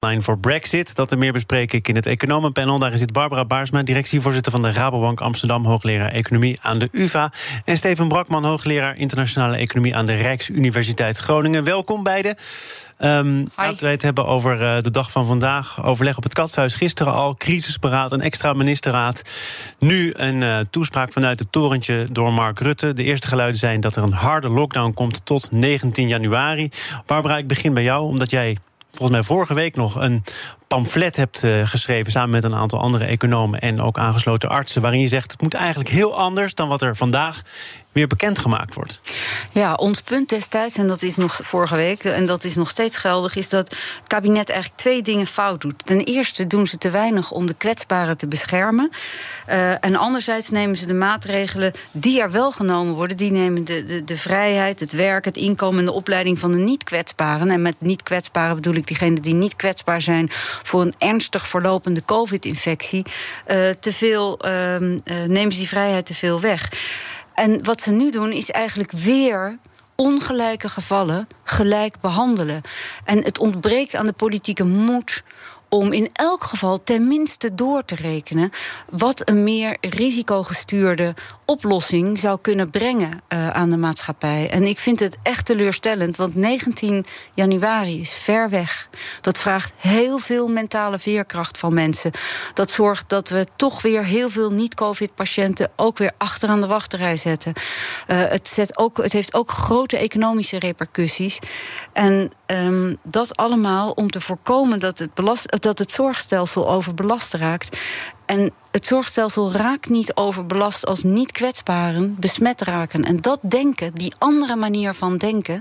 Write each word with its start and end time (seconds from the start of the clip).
voor 0.00 0.38
Brexit. 0.38 0.94
Dat 0.94 1.12
en 1.12 1.18
meer 1.18 1.32
bespreek 1.32 1.72
ik 1.72 1.88
in 1.88 1.94
het 1.94 2.06
economenpanel. 2.06 2.78
Daar 2.78 2.98
zit 2.98 3.12
Barbara 3.12 3.44
Baarsma, 3.44 3.82
directievoorzitter 3.82 4.52
van 4.52 4.62
de 4.62 4.72
Rabobank 4.72 5.20
Amsterdam, 5.20 5.66
hoogleraar 5.66 6.10
economie 6.10 6.58
aan 6.62 6.78
de 6.78 6.88
UVA. 6.92 7.32
En 7.64 7.76
Steven 7.76 8.08
Brakman, 8.08 8.44
hoogleraar 8.44 8.98
internationale 8.98 9.56
economie 9.56 9.96
aan 9.96 10.06
de 10.06 10.14
Rijksuniversiteit 10.14 11.18
Groningen. 11.18 11.64
Welkom 11.64 12.02
beiden. 12.02 12.36
Um, 12.98 13.48
laten 13.56 13.84
we 13.84 13.90
het 13.90 14.02
hebben 14.02 14.26
over 14.26 14.60
uh, 14.60 14.80
de 14.80 14.90
dag 14.90 15.10
van 15.10 15.26
vandaag. 15.26 15.84
Overleg 15.84 16.16
op 16.16 16.22
het 16.22 16.34
Katshuis 16.34 16.74
gisteren 16.74 17.12
al. 17.12 17.34
Crisisberaad, 17.34 18.12
een 18.12 18.20
extra 18.20 18.52
ministerraad. 18.52 19.22
Nu 19.78 20.12
een 20.16 20.40
uh, 20.40 20.58
toespraak 20.70 21.12
vanuit 21.12 21.38
het 21.38 21.52
torentje 21.52 22.06
door 22.12 22.32
Mark 22.32 22.58
Rutte. 22.58 22.92
De 22.92 23.04
eerste 23.04 23.28
geluiden 23.28 23.58
zijn 23.58 23.80
dat 23.80 23.96
er 23.96 24.02
een 24.02 24.12
harde 24.12 24.48
lockdown 24.48 24.92
komt 24.92 25.24
tot 25.24 25.52
19 25.52 26.08
januari. 26.08 26.68
Barbara, 27.06 27.38
ik 27.38 27.46
begin 27.46 27.74
bij 27.74 27.82
jou, 27.82 28.04
omdat 28.04 28.30
jij 28.30 28.56
volgens 28.90 29.10
mij 29.10 29.22
vorige 29.22 29.54
week 29.54 29.76
nog 29.76 29.94
een 29.94 30.24
pamflet 30.74 31.16
hebt 31.16 31.42
uh, 31.42 31.66
geschreven 31.66 32.12
samen 32.12 32.30
met 32.30 32.44
een 32.44 32.54
aantal 32.54 32.80
andere 32.80 33.04
economen 33.04 33.60
en 33.60 33.80
ook 33.80 33.98
aangesloten 33.98 34.48
artsen, 34.48 34.82
waarin 34.82 35.00
je 35.00 35.08
zegt 35.08 35.32
het 35.32 35.40
moet 35.40 35.54
eigenlijk 35.54 35.90
heel 35.90 36.18
anders 36.18 36.54
dan 36.54 36.68
wat 36.68 36.82
er 36.82 36.96
vandaag 36.96 37.42
weer 37.92 38.06
bekendgemaakt 38.06 38.74
wordt. 38.74 39.00
Ja, 39.52 39.74
ons 39.74 40.00
punt 40.00 40.28
destijds, 40.28 40.76
en 40.76 40.88
dat 40.88 41.02
is 41.02 41.16
nog 41.16 41.40
vorige 41.42 41.76
week, 41.76 42.04
en 42.04 42.26
dat 42.26 42.44
is 42.44 42.54
nog 42.54 42.70
steeds 42.70 42.96
geldig, 42.96 43.36
is 43.36 43.48
dat 43.48 43.68
het 43.68 43.78
kabinet 44.06 44.48
eigenlijk 44.48 44.80
twee 44.80 45.02
dingen 45.02 45.26
fout 45.26 45.60
doet. 45.60 45.86
Ten 45.86 46.00
eerste 46.00 46.46
doen 46.46 46.66
ze 46.66 46.78
te 46.78 46.90
weinig 46.90 47.30
om 47.30 47.46
de 47.46 47.54
kwetsbaren 47.54 48.16
te 48.16 48.28
beschermen. 48.28 48.90
Uh, 49.48 49.84
en 49.84 49.96
anderzijds 49.96 50.50
nemen 50.50 50.76
ze 50.76 50.86
de 50.86 50.94
maatregelen 50.94 51.72
die 51.92 52.20
er 52.20 52.30
wel 52.30 52.52
genomen 52.52 52.94
worden, 52.94 53.16
die 53.16 53.30
nemen 53.30 53.64
de, 53.64 53.84
de, 53.84 54.04
de 54.04 54.16
vrijheid, 54.16 54.80
het 54.80 54.92
werk, 54.92 55.24
het 55.24 55.36
inkomen 55.36 55.78
en 55.78 55.84
de 55.84 55.92
opleiding 55.92 56.38
van 56.38 56.52
de 56.52 56.58
niet-kwetsbaren. 56.58 57.50
En 57.50 57.62
met 57.62 57.76
niet-kwetsbaren 57.78 58.54
bedoel 58.54 58.74
ik 58.74 58.86
diegenen 58.86 59.22
die 59.22 59.34
niet 59.34 59.56
kwetsbaar 59.56 60.02
zijn 60.02 60.30
voor 60.62 60.82
een 60.82 60.94
ernstig 60.98 61.46
verlopende 61.46 62.04
COVID-infectie. 62.04 63.04
Uh, 63.06 63.68
te 63.80 63.92
veel, 63.92 64.46
uh, 64.46 64.76
nemen 65.26 65.52
ze 65.52 65.58
die 65.58 65.68
vrijheid 65.68 66.06
te 66.06 66.14
veel 66.14 66.40
weg. 66.40 66.72
En 67.34 67.64
wat 67.64 67.80
ze 67.80 67.90
nu 67.90 68.10
doen 68.10 68.32
is 68.32 68.50
eigenlijk 68.50 68.92
weer 68.92 69.58
ongelijke 69.96 70.68
gevallen 70.68 71.28
gelijk 71.44 72.00
behandelen. 72.00 72.62
En 73.04 73.24
het 73.24 73.38
ontbreekt 73.38 73.94
aan 73.94 74.06
de 74.06 74.12
politieke 74.12 74.64
moed 74.64 75.22
om 75.68 75.92
in 75.92 76.10
elk 76.12 76.44
geval 76.44 76.82
tenminste 76.82 77.54
door 77.54 77.84
te 77.84 77.94
rekenen 77.94 78.50
wat 78.90 79.28
een 79.28 79.44
meer 79.44 79.76
risicogestuurde 79.80 81.14
oplossing 81.50 82.18
zou 82.18 82.38
kunnen 82.40 82.70
brengen 82.70 83.10
uh, 83.28 83.50
aan 83.50 83.70
de 83.70 83.76
maatschappij. 83.76 84.50
En 84.50 84.62
ik 84.62 84.78
vind 84.78 85.00
het 85.00 85.16
echt 85.22 85.46
teleurstellend, 85.46 86.16
want 86.16 86.34
19 86.34 87.04
januari 87.34 88.00
is 88.00 88.12
ver 88.12 88.50
weg. 88.50 88.88
Dat 89.20 89.38
vraagt 89.38 89.72
heel 89.76 90.18
veel 90.18 90.48
mentale 90.48 90.98
veerkracht 90.98 91.58
van 91.58 91.74
mensen. 91.74 92.10
Dat 92.54 92.70
zorgt 92.70 93.08
dat 93.08 93.28
we 93.28 93.46
toch 93.56 93.82
weer 93.82 94.04
heel 94.04 94.30
veel 94.30 94.52
niet-COVID-patiënten 94.52 95.70
ook 95.76 95.98
weer 95.98 96.12
achter 96.18 96.48
aan 96.48 96.60
de 96.60 96.66
wachterij 96.66 97.16
zetten. 97.16 97.52
Uh, 98.08 98.22
het, 98.22 98.48
zet 98.48 98.78
ook, 98.78 98.96
het 98.96 99.12
heeft 99.12 99.34
ook 99.34 99.50
grote 99.50 99.96
economische 99.96 100.58
repercussies. 100.58 101.38
En 101.92 102.30
um, 102.46 102.96
dat 103.02 103.36
allemaal 103.36 103.90
om 103.90 104.10
te 104.10 104.20
voorkomen 104.20 104.78
dat 104.78 104.98
het, 104.98 105.14
belast, 105.14 105.62
dat 105.62 105.78
het 105.78 105.90
zorgstelsel 105.90 106.70
overbelast 106.70 107.34
raakt. 107.34 107.76
En 108.26 108.52
het 108.70 108.86
zorgstelsel 108.86 109.52
raakt 109.52 109.88
niet 109.88 110.16
overbelast 110.16 110.86
als 110.86 111.02
niet 111.02 111.32
kwetsbaren 111.32 112.16
besmet 112.18 112.60
raken. 112.60 113.04
En 113.04 113.20
dat 113.20 113.38
denken, 113.42 113.94
die 113.94 114.14
andere 114.18 114.56
manier 114.56 114.94
van 114.94 115.16
denken. 115.16 115.60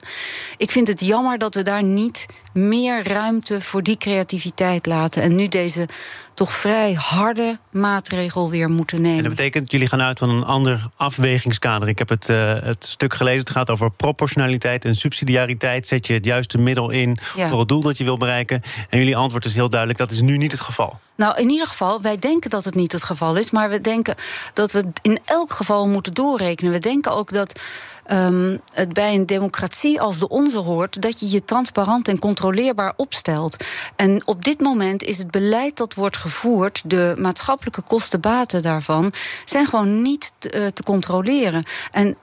Ik 0.58 0.72
vind 0.72 0.88
het 0.88 1.00
jammer 1.00 1.38
dat 1.38 1.56
we 1.56 1.64
daar 1.64 1.84
niet 1.84 2.26
meer 2.54 3.08
ruimte 3.08 3.62
voor 3.62 3.84
die 3.84 3.98
creativiteit 3.98 4.86
laten. 4.86 5.22
En 5.22 5.36
nu 5.36 5.48
deze 5.48 5.88
toch 6.40 6.54
vrij 6.54 6.94
harde 6.94 7.59
maatregel 7.72 8.50
weer 8.50 8.70
moeten 8.70 9.02
nemen. 9.02 9.18
En 9.18 9.23
dat 9.23 9.36
betekent, 9.36 9.72
jullie 9.72 9.88
gaan 9.88 10.02
uit 10.02 10.20
van 10.20 10.30
een 10.30 10.44
ander 10.44 10.90
afwegingskader. 10.98 11.88
Ik 11.88 11.98
heb 11.98 12.09
het, 12.09 12.30
uh, 12.30 12.54
het 12.61 12.86
stuk 12.86 13.14
gelezen. 13.14 13.39
Het 13.39 13.50
gaat 13.50 13.70
over 13.70 13.92
proportionaliteit 13.92 14.86
en 14.86 14.95
subsidiariteit. 14.95 15.88
Zet 15.88 16.08
je 16.08 16.14
het 16.14 16.26
juiste 16.26 16.58
middel 16.58 16.89
in 16.89 17.17
ja. 17.36 17.48
voor 17.48 17.60
het 17.60 17.67
doel 17.67 17.82
dat 17.82 17.98
je 17.98 18.04
wil 18.04 18.17
bereiken. 18.17 18.61
En 18.89 18.98
jullie 18.98 19.16
antwoord 19.16 19.45
is 19.45 19.55
heel 19.55 19.70
duidelijk: 19.70 20.00
dat 20.00 20.11
is 20.11 20.22
nu 20.22 20.38
niet 20.38 20.52
het 20.52 20.61
geval. 20.61 21.00
Nou, 21.16 21.42
in 21.42 21.50
ieder 21.50 21.67
geval, 21.67 22.02
wij 22.02 22.17
denken 22.17 22.50
dat 22.50 22.66
het 22.66 22.76
niet 22.76 22.92
het 22.92 23.04
geval 23.04 23.36
is. 23.36 23.52
Maar 23.52 23.70
we 23.70 23.82
denken 23.82 24.16
dat 24.54 24.71
we 24.71 24.86
in 25.02 25.20
elk 25.26 25.54
geval 25.54 25.88
moeten 25.88 26.14
doorrekenen. 26.14 26.71
We 26.71 26.80
denken 26.80 27.11
ook 27.11 27.33
dat. 27.33 27.60
Um, 28.11 28.59
het 28.73 28.93
bij 28.93 29.15
een 29.15 29.25
democratie 29.25 30.02
als 30.02 30.20
de 30.20 30.27
onze 30.27 30.58
hoort 30.58 31.02
dat 31.02 31.20
je 31.20 31.30
je 31.30 31.43
transparant 31.43 32.08
en 32.08 32.20
controleerbaar 32.20 32.93
opstelt. 32.95 33.58
En 33.95 34.27
op 34.27 34.43
dit 34.43 34.59
moment 34.59 35.03
is 35.03 35.17
het 35.17 35.31
beleid 35.31 35.77
dat 35.77 35.93
wordt 35.93 36.17
gevoerd, 36.17 36.89
de 36.89 37.15
maatschappelijke 37.17 37.81
kostenbaten 37.81 38.61
daarvan, 38.61 39.14
zijn 39.45 39.65
gewoon 39.65 40.02
niet 40.02 40.31
te, 40.37 40.71
te 40.73 40.83
controleren. 40.83 41.64
En 41.92 42.17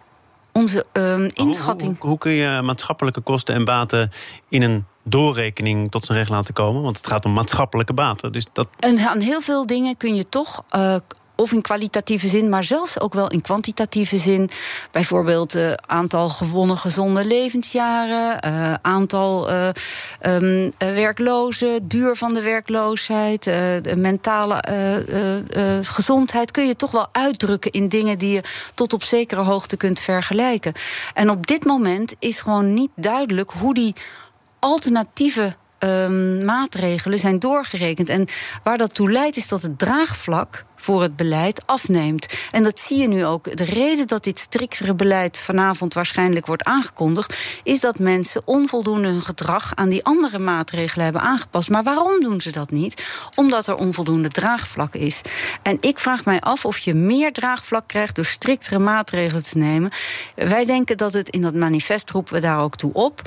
onze 0.52 0.84
um, 0.92 1.30
inschatting. 1.34 1.91
Hoe, 1.91 1.98
hoe, 2.00 2.08
hoe 2.08 2.18
kun 2.18 2.32
je 2.32 2.62
maatschappelijke 2.62 3.20
kosten 3.20 3.54
en 3.54 3.64
baten 3.64 4.10
in 4.48 4.62
een 4.62 4.84
doorrekening 5.03 5.91
tot 5.91 6.04
zijn 6.04 6.18
recht 6.18 6.30
laten 6.30 6.54
komen? 6.54 6.82
Want 6.82 6.97
het 6.97 7.06
gaat 7.06 7.24
om 7.24 7.32
maatschappelijke 7.32 7.92
baten. 7.92 8.32
Dus 8.32 8.47
dat... 8.53 8.68
En 8.78 8.98
aan 8.98 9.20
heel 9.20 9.41
veel 9.41 9.66
dingen 9.66 9.97
kun 9.97 10.14
je 10.14 10.28
toch. 10.28 10.64
Uh, 10.76 10.97
of 11.36 11.52
in 11.52 11.62
kwalitatieve 11.62 12.28
zin, 12.28 12.48
maar 12.48 12.64
zelfs 12.64 13.00
ook 13.00 13.14
wel 13.14 13.28
in 13.28 13.41
kwantitatieve 13.41 14.16
zin. 14.16 14.50
Bijvoorbeeld 14.91 15.54
uh, 15.56 15.72
aantal 15.86 16.28
gewonnen 16.28 16.78
gezonde 16.78 17.26
levensjaren, 17.26 18.38
uh, 18.47 18.74
aantal 18.82 19.50
uh, 19.50 19.69
um, 20.26 20.72
werklozen, 20.78 21.88
duur 21.88 22.16
van 22.16 22.34
de 22.34 22.42
werkloosheid, 22.42 23.44
de 23.44 23.94
mentale 23.97 24.64
gezondheid. 25.82 26.50
Kun 26.50 26.66
je 26.66 26.76
toch 26.76 26.91
wel 26.91 27.06
uitdrukken 27.12 27.70
in 27.70 27.88
dingen 27.88 28.18
die 28.18 28.32
je 28.32 28.42
tot 28.74 28.92
op 28.92 29.03
zekere 29.03 29.42
hoogte 29.42 29.76
kunt 29.76 30.00
vergelijken. 30.00 30.72
En 31.14 31.30
op 31.30 31.47
dit 31.47 31.64
moment 31.64 32.14
is 32.18 32.41
gewoon 32.41 32.74
niet 32.74 32.91
duidelijk 32.94 33.50
hoe 33.50 33.74
die 33.74 33.94
alternatieve 34.58 35.56
um, 35.78 36.44
maatregelen 36.44 37.19
zijn 37.19 37.38
doorgerekend. 37.38 38.09
En 38.09 38.26
waar 38.62 38.78
dat 38.78 38.94
toe 38.94 39.10
leidt, 39.10 39.37
is 39.37 39.48
dat 39.48 39.62
het 39.62 39.78
draagvlak 39.78 40.64
voor 40.76 41.03
het 41.03 41.16
beleid 41.16 41.66
afneemt. 41.66 42.26
En 42.50 42.62
dat 42.62 42.81
zie 42.81 42.98
je 42.98 43.09
nu 43.09 43.25
ook. 43.25 43.56
De 43.56 43.64
reden 43.64 44.06
dat 44.06 44.25
dit 44.25 44.38
striktere 44.38 44.94
beleid 44.94 45.38
vanavond 45.38 45.94
waarschijnlijk 45.94 46.47
wordt 46.47 46.65
aangekondigd, 46.65 47.36
is 47.62 47.81
dat 47.81 47.98
mensen 47.98 48.42
onvoldoende 48.44 49.09
hun 49.09 49.22
gedrag 49.22 49.72
aan 49.75 49.88
die 49.88 50.04
andere 50.04 50.38
maatregelen 50.38 51.04
hebben 51.04 51.22
aangepast. 51.22 51.70
Maar 51.70 51.82
waarom 51.82 52.20
doen 52.20 52.41
ze 52.41 52.53
dat 52.53 52.70
niet? 52.70 53.04
Omdat 53.34 53.66
er 53.66 53.75
onvoldoende 53.75 54.28
draagvlak 54.28 54.94
is. 54.94 55.20
En 55.62 55.76
ik 55.81 55.98
vraag 55.98 56.25
mij 56.25 56.41
af 56.41 56.65
of 56.65 56.78
je 56.78 56.94
meer 56.94 57.32
draagvlak 57.32 57.88
krijgt 57.88 58.15
door 58.15 58.25
striktere 58.25 58.78
maatregelen 58.78 59.42
te 59.42 59.59
nemen. 59.59 59.91
Wij 60.34 60.65
denken 60.65 60.97
dat 60.97 61.12
het 61.12 61.28
in 61.28 61.42
dat 61.42 61.54
manifest 61.54 62.10
roepen 62.10 62.34
we 62.34 62.41
daar 62.41 62.60
ook 62.60 62.76
toe 62.76 62.92
op. 62.92 63.22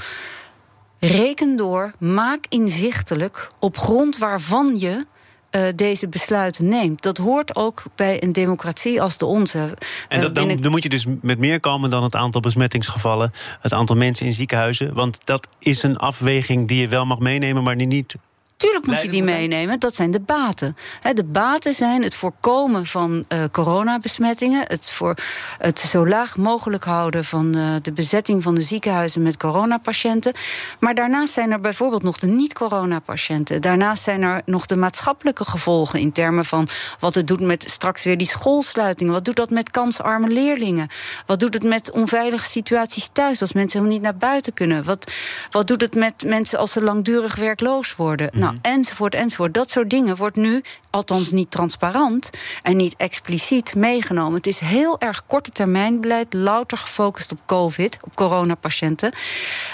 Reken 0.99 1.57
door, 1.57 1.93
maak 1.99 2.45
inzichtelijk 2.49 3.51
op 3.59 3.77
grond 3.77 4.17
waarvan 4.17 4.79
je 4.79 5.05
uh, 5.51 5.67
deze 5.75 6.09
besluiten 6.09 6.69
neemt. 6.69 7.01
Dat 7.01 7.17
hoort 7.17 7.55
ook 7.55 7.83
bij 7.95 8.23
een 8.23 8.31
democratie 8.31 9.01
als 9.01 9.17
de 9.17 9.25
onze. 9.25 9.77
En 10.07 10.21
dat, 10.21 10.35
dan, 10.35 10.55
dan, 10.55 10.71
moet 10.71 10.83
je 10.83 10.89
dus 10.89 11.05
met 11.21 11.39
meer 11.39 11.59
komen 11.59 11.89
dan 11.89 12.03
het 12.03 12.15
aantal 12.15 12.41
besmettingsgevallen, 12.41 13.31
het 13.59 13.73
aantal 13.73 13.95
mensen 13.95 14.25
in 14.25 14.33
ziekenhuizen. 14.33 14.93
Want 14.93 15.25
dat 15.25 15.47
is 15.59 15.83
een 15.83 15.97
afweging 15.97 16.67
die 16.67 16.81
je 16.81 16.87
wel 16.87 17.05
mag 17.05 17.19
meenemen, 17.19 17.63
maar 17.63 17.77
die 17.77 17.87
niet 17.87 18.15
Tuurlijk 18.59 18.85
moet 18.85 19.01
je 19.01 19.09
die 19.09 19.23
meenemen. 19.23 19.79
Dat 19.79 19.95
zijn 19.95 20.11
de 20.11 20.19
baten. 20.19 20.77
de 21.13 21.23
baten 21.23 21.73
zijn 21.73 22.03
het 22.03 22.15
voorkomen 22.15 22.85
van 22.85 23.25
uh, 23.29 23.43
coronabesmettingen. 23.51 24.63
Het, 24.67 24.89
voor, 24.89 25.15
het 25.57 25.79
zo 25.79 26.07
laag 26.07 26.37
mogelijk 26.37 26.83
houden 26.83 27.25
van 27.25 27.57
uh, 27.57 27.75
de 27.81 27.91
bezetting 27.91 28.43
van 28.43 28.55
de 28.55 28.61
ziekenhuizen 28.61 29.21
met 29.21 29.37
coronapatiënten. 29.37 30.33
Maar 30.79 30.95
daarnaast 30.95 31.33
zijn 31.33 31.51
er 31.51 31.59
bijvoorbeeld 31.59 32.03
nog 32.03 32.17
de 32.17 32.27
niet-coronapatiënten. 32.27 33.61
Daarnaast 33.61 34.03
zijn 34.03 34.21
er 34.21 34.41
nog 34.45 34.65
de 34.65 34.75
maatschappelijke 34.75 35.45
gevolgen 35.45 35.99
in 35.99 36.11
termen 36.11 36.45
van 36.45 36.67
wat 36.99 37.15
het 37.15 37.27
doet 37.27 37.41
met 37.41 37.65
straks 37.69 38.03
weer 38.03 38.17
die 38.17 38.27
schoolsluitingen. 38.27 39.13
Wat 39.13 39.25
doet 39.25 39.35
dat 39.35 39.49
met 39.49 39.71
kansarme 39.71 40.27
leerlingen? 40.27 40.87
Wat 41.25 41.39
doet 41.39 41.53
het 41.53 41.63
met 41.63 41.91
onveilige 41.91 42.45
situaties 42.45 43.09
thuis 43.13 43.41
als 43.41 43.53
mensen 43.53 43.79
helemaal 43.79 43.99
niet 43.99 44.09
naar 44.09 44.29
buiten 44.29 44.53
kunnen? 44.53 44.83
Wat, 44.83 45.11
wat 45.51 45.67
doet 45.67 45.81
het 45.81 45.95
met 45.95 46.23
mensen 46.25 46.59
als 46.59 46.71
ze 46.71 46.81
langdurig 46.81 47.35
werkloos 47.35 47.95
worden? 47.95 48.29
Nou, 48.33 48.48
nou, 48.51 48.75
enzovoort, 48.75 49.15
enzovoort. 49.15 49.53
Dat 49.53 49.71
soort 49.71 49.89
dingen 49.89 50.15
wordt 50.15 50.35
nu, 50.35 50.61
althans 50.89 51.31
niet 51.31 51.51
transparant 51.51 52.29
en 52.63 52.77
niet 52.77 52.95
expliciet 52.97 53.75
meegenomen. 53.75 54.33
Het 54.33 54.47
is 54.47 54.59
heel 54.59 54.99
erg 54.99 55.25
korte 55.25 55.51
termijn 55.51 56.01
beleid, 56.01 56.33
louter 56.33 56.77
gefocust 56.77 57.31
op 57.31 57.39
COVID, 57.45 57.97
op 58.01 58.15
coronapatiënten. 58.15 59.13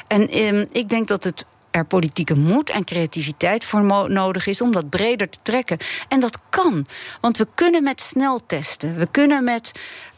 En 0.08 0.30
eh, 0.30 0.60
ik 0.60 0.90
denk 0.90 1.08
dat 1.08 1.24
het 1.24 1.46
er 1.72 1.86
politieke 1.86 2.36
moed 2.36 2.70
en 2.70 2.84
creativiteit 2.84 3.66
voor 3.66 4.12
nodig 4.12 4.48
is 4.48 4.62
om 4.62 4.72
dat 4.72 4.90
breder 4.90 5.30
te 5.30 5.40
trekken. 5.42 5.78
En 6.08 6.20
dat 6.20 6.40
kan. 6.50 6.86
Want 7.22 7.38
we 7.38 7.48
kunnen 7.56 7.84
met 7.84 8.02
sneltesten, 8.02 8.96
we 8.96 9.08
kunnen 9.12 9.44
met 9.44 9.72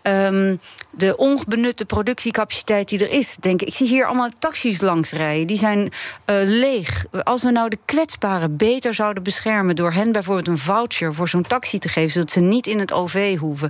ehm, 0.08 0.56
de 0.98 1.18
onbenutte 1.18 1.86
productiecapaciteit 1.86 2.90
die 2.90 3.00
er 3.00 3.12
is. 3.12 3.36
Denk 3.40 3.62
ik, 3.62 3.68
ik 3.68 3.74
zie 3.74 3.88
hier 3.88 4.06
allemaal 4.06 4.30
taxis 4.40 4.82
langs 4.82 5.12
rijden. 5.12 5.48
Die 5.48 5.58
zijn 5.58 5.80
uh, 5.80 6.36
leeg. 6.44 7.06
Als 7.24 7.44
we 7.44 7.52
nou 7.52 7.70
de 7.70 7.78
kwetsbaren 7.86 8.58
beter 8.58 8.94
zouden 8.94 9.24
beschermen 9.24 9.76
door 9.76 9.92
hen 9.92 10.12
bijvoorbeeld 10.12 10.48
een 10.48 10.58
voucher 10.58 11.14
voor 11.14 11.30
zo'n 11.30 11.42
taxi 11.42 11.80
te 11.80 11.90
geven, 11.90 12.12
zodat 12.12 12.32
ze 12.32 12.40
niet 12.40 12.68
in 12.68 12.80
het 12.80 12.92
OV 12.92 13.38
hoeven, 13.38 13.70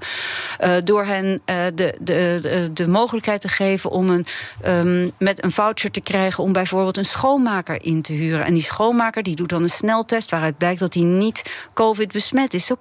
uh, 0.63 0.75
door 0.83 1.05
hen 1.05 1.25
uh, 1.25 1.65
de, 1.75 1.97
de, 1.99 2.69
de, 2.73 2.87
mogelijkheid 2.87 3.41
te 3.41 3.47
geven 3.47 3.89
om 3.89 4.09
een, 4.09 4.25
um, 4.65 5.11
met 5.19 5.43
een 5.43 5.51
voucher 5.51 5.91
te 5.91 6.01
krijgen 6.01 6.43
om 6.43 6.51
bijvoorbeeld 6.51 6.97
een 6.97 7.05
schoonmaker 7.05 7.83
in 7.83 8.01
te 8.01 8.13
huren. 8.13 8.45
En 8.45 8.53
die 8.53 8.63
schoonmaker 8.63 9.23
die 9.23 9.35
doet 9.35 9.49
dan 9.49 9.63
een 9.63 9.69
sneltest 9.69 10.31
waaruit 10.31 10.57
blijkt 10.57 10.79
dat 10.79 10.93
hij 10.93 11.03
niet 11.03 11.67
COVID 11.73 12.11
besmet 12.11 12.53
is. 12.53 12.65
Zo 12.65 12.75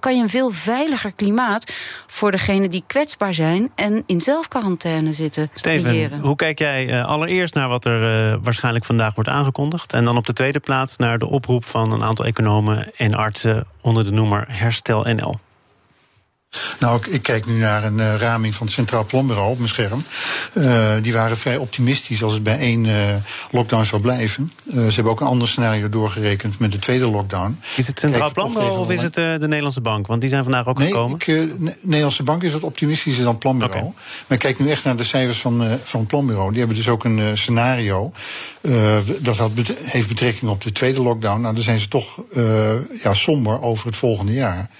kan 0.00 0.16
je 0.16 0.22
een 0.22 0.28
veel 0.28 0.50
veiliger 0.50 1.12
klimaat 1.12 1.72
voor 2.06 2.30
degenen 2.30 2.70
die 2.70 2.84
kwetsbaar 2.86 3.01
zijn 3.30 3.70
en 3.74 4.02
in 4.06 4.20
zelfquarantaine 4.20 5.12
zitten. 5.12 5.50
Steven, 5.54 6.18
hoe 6.18 6.36
kijk 6.36 6.58
jij 6.58 6.88
uh, 6.88 7.04
allereerst 7.04 7.54
naar 7.54 7.68
wat 7.68 7.84
er 7.84 8.30
uh, 8.32 8.36
waarschijnlijk 8.42 8.84
vandaag 8.84 9.14
wordt 9.14 9.30
aangekondigd? 9.30 9.92
En 9.92 10.04
dan 10.04 10.16
op 10.16 10.26
de 10.26 10.32
tweede 10.32 10.60
plaats 10.60 10.96
naar 10.96 11.18
de 11.18 11.26
oproep 11.26 11.64
van 11.64 11.92
een 11.92 12.04
aantal 12.04 12.24
economen 12.24 12.92
en 12.96 13.14
artsen 13.14 13.66
onder 13.80 14.04
de 14.04 14.10
noemer 14.10 14.44
Herstel 14.48 15.02
NL. 15.02 15.38
Nou, 16.78 16.96
ik, 16.96 17.06
ik, 17.06 17.22
kijk 17.22 17.46
nu 17.46 17.58
naar 17.58 17.84
een 17.84 17.98
uh, 17.98 18.14
raming 18.14 18.54
van 18.54 18.66
het 18.66 18.74
Centraal 18.74 19.04
Planbureau 19.04 19.50
op 19.50 19.56
mijn 19.56 19.68
scherm. 19.68 20.04
Uh, 20.54 20.92
die 21.02 21.12
waren 21.12 21.36
vrij 21.36 21.56
optimistisch 21.56 22.22
als 22.22 22.32
het 22.32 22.42
bij 22.42 22.58
één 22.58 22.84
uh, 22.84 22.94
lockdown 23.50 23.84
zou 23.84 24.02
blijven. 24.02 24.52
ze 24.72 24.78
hebben 24.78 25.12
ook 25.12 25.20
een 25.20 25.26
ander 25.26 25.48
scenario 25.48 25.88
doorgerekend 25.88 26.58
met 26.58 26.72
de 26.72 26.78
tweede 26.78 27.10
lockdown. 27.10 27.60
Is 27.76 27.86
het 27.86 27.98
Centraal 27.98 28.32
Planbureau 28.32 28.78
of 28.78 28.90
is 28.90 29.02
het 29.02 29.14
de 29.14 29.38
Nederlandse 29.40 29.80
Bank? 29.80 30.06
Want 30.06 30.20
die 30.20 30.30
zijn 30.30 30.42
vandaag 30.42 30.66
ook 30.66 30.78
nee, 30.78 30.88
gekomen. 30.88 31.18
Ik, 31.18 31.26
Nederlandse 31.82 32.22
Bank 32.22 32.42
is 32.42 32.52
wat 32.52 32.62
optimistischer 32.62 33.24
dan 33.24 33.38
Planbureau. 33.38 33.86
Okay. 33.86 33.94
Maar 34.26 34.38
ik 34.38 34.38
kijk 34.38 34.58
nu 34.58 34.70
echt 34.70 34.84
naar 34.84 34.96
de 34.96 35.04
cijfers 35.04 35.40
van, 35.40 35.78
van 35.82 36.00
het 36.00 36.08
Planbureau. 36.08 36.50
Die 36.50 36.58
hebben 36.58 36.76
dus 36.76 36.88
ook 36.88 37.04
een 37.04 37.38
scenario. 37.38 38.12
dat 39.20 39.36
had, 39.36 39.50
heeft 39.82 40.08
betrekking 40.08 40.50
op 40.50 40.62
de 40.62 40.72
tweede 40.72 41.02
lockdown. 41.02 41.40
Nou, 41.40 41.54
dan 41.54 41.62
zijn 41.62 41.80
ze 41.80 41.88
toch 41.88 42.20
ja, 43.02 43.14
somber 43.14 43.60
over 43.60 43.86
het 43.86 43.96
volgende 43.96 44.32
jaar. 44.32 44.70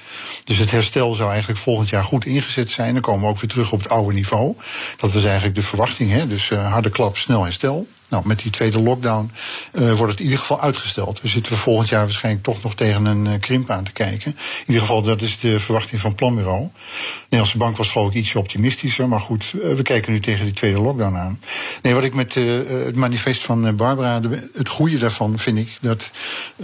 Dus 0.44 0.58
het 0.58 0.70
herstel 0.70 1.14
zou 1.14 1.30
eigenlijk 1.30 1.60
volgend 1.62 1.88
jaar 1.88 2.04
goed 2.04 2.24
ingezet 2.24 2.70
zijn. 2.70 2.92
Dan 2.92 3.02
komen 3.02 3.22
we 3.22 3.28
ook 3.28 3.40
weer 3.40 3.50
terug 3.50 3.72
op 3.72 3.78
het 3.78 3.88
oude 3.88 4.14
niveau. 4.14 4.56
Dat 4.96 5.12
was 5.12 5.24
eigenlijk 5.24 5.54
de 5.54 5.62
verwachting. 5.62 6.10
Hè? 6.10 6.26
Dus 6.26 6.50
uh, 6.50 6.72
harde 6.72 6.90
klap, 6.90 7.16
snel 7.16 7.44
herstel. 7.44 7.86
Nou, 8.12 8.26
met 8.26 8.38
die 8.38 8.50
tweede 8.50 8.80
lockdown 8.80 9.30
uh, 9.72 9.92
wordt 9.92 10.10
het 10.10 10.18
in 10.18 10.24
ieder 10.24 10.38
geval 10.38 10.60
uitgesteld. 10.60 11.20
We 11.20 11.28
zitten 11.28 11.56
volgend 11.56 11.88
jaar 11.88 12.04
waarschijnlijk 12.04 12.44
toch 12.44 12.62
nog 12.62 12.74
tegen 12.74 13.04
een 13.04 13.26
uh, 13.26 13.32
krimp 13.40 13.70
aan 13.70 13.84
te 13.84 13.92
kijken. 13.92 14.30
In 14.30 14.64
ieder 14.66 14.80
geval, 14.80 15.02
dat 15.02 15.20
is 15.20 15.38
de 15.38 15.60
verwachting 15.60 16.00
van 16.00 16.14
planbureau. 16.14 16.62
De 16.62 16.70
Nederlandse 17.22 17.58
bank 17.58 17.76
was 17.76 17.90
geloof 17.90 18.08
ik 18.08 18.14
ietsje 18.14 18.38
optimistischer. 18.38 19.08
Maar 19.08 19.20
goed, 19.20 19.52
uh, 19.56 19.74
we 19.74 19.82
kijken 19.82 20.12
nu 20.12 20.20
tegen 20.20 20.44
die 20.44 20.54
tweede 20.54 20.80
lockdown 20.80 21.16
aan. 21.16 21.40
Nee, 21.82 21.94
wat 21.94 22.04
ik 22.04 22.14
met 22.14 22.34
het 22.34 22.96
manifest 22.96 23.42
van 23.42 23.76
Barbara, 23.76 24.20
het 24.52 24.68
goede 24.68 24.98
daarvan 24.98 25.38
vind 25.38 25.58
ik 25.58 25.78
dat. 25.80 26.10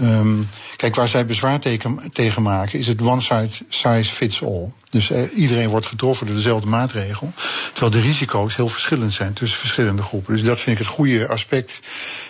Um, 0.00 0.48
kijk, 0.76 0.94
waar 0.94 1.08
zij 1.08 1.26
bezwaar 1.26 1.60
tegen, 1.60 2.00
tegen 2.12 2.42
maken, 2.42 2.78
is 2.78 2.86
het 2.86 3.02
one 3.02 3.48
size 3.68 4.14
fits 4.14 4.42
all. 4.42 4.72
Dus 4.90 5.10
eh, 5.10 5.36
iedereen 5.36 5.68
wordt 5.68 5.86
getroffen 5.86 6.26
door 6.26 6.34
dezelfde 6.34 6.68
maatregel. 6.68 7.32
Terwijl 7.72 7.92
de 7.92 8.08
risico's 8.08 8.56
heel 8.56 8.68
verschillend 8.68 9.12
zijn 9.12 9.32
tussen 9.32 9.58
verschillende 9.58 10.02
groepen. 10.02 10.32
Dus 10.32 10.42
dat 10.42 10.60
vind 10.60 10.78
ik 10.78 10.86
het 10.86 10.94
goede 10.94 11.28
aspect 11.38 11.80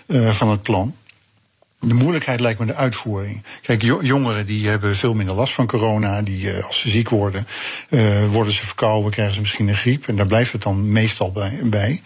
uh, 0.06 0.30
van 0.30 0.50
het 0.50 0.62
plan. 0.62 0.96
De 1.80 1.94
moeilijkheid 1.94 2.40
lijkt 2.40 2.58
me 2.60 2.66
de 2.66 2.74
uitvoering. 2.74 3.42
Kijk, 3.62 3.82
jongeren 3.82 4.46
die 4.46 4.68
hebben 4.68 4.96
veel 4.96 5.14
minder 5.14 5.34
last 5.34 5.54
van 5.54 5.66
corona. 5.66 6.22
Die, 6.22 6.44
uh, 6.44 6.64
als 6.64 6.80
ze 6.80 6.90
ziek 6.90 7.08
worden, 7.08 7.46
uh, 7.90 8.26
worden 8.26 8.52
ze 8.52 8.66
verkouden, 8.66 9.10
krijgen 9.10 9.34
ze 9.34 9.40
misschien 9.40 9.68
een 9.68 9.76
griep. 9.76 10.08
En 10.08 10.16
daar 10.16 10.26
blijft 10.26 10.52
het 10.52 10.62
dan 10.62 10.92
meestal 10.92 11.32
bij. 11.64 12.02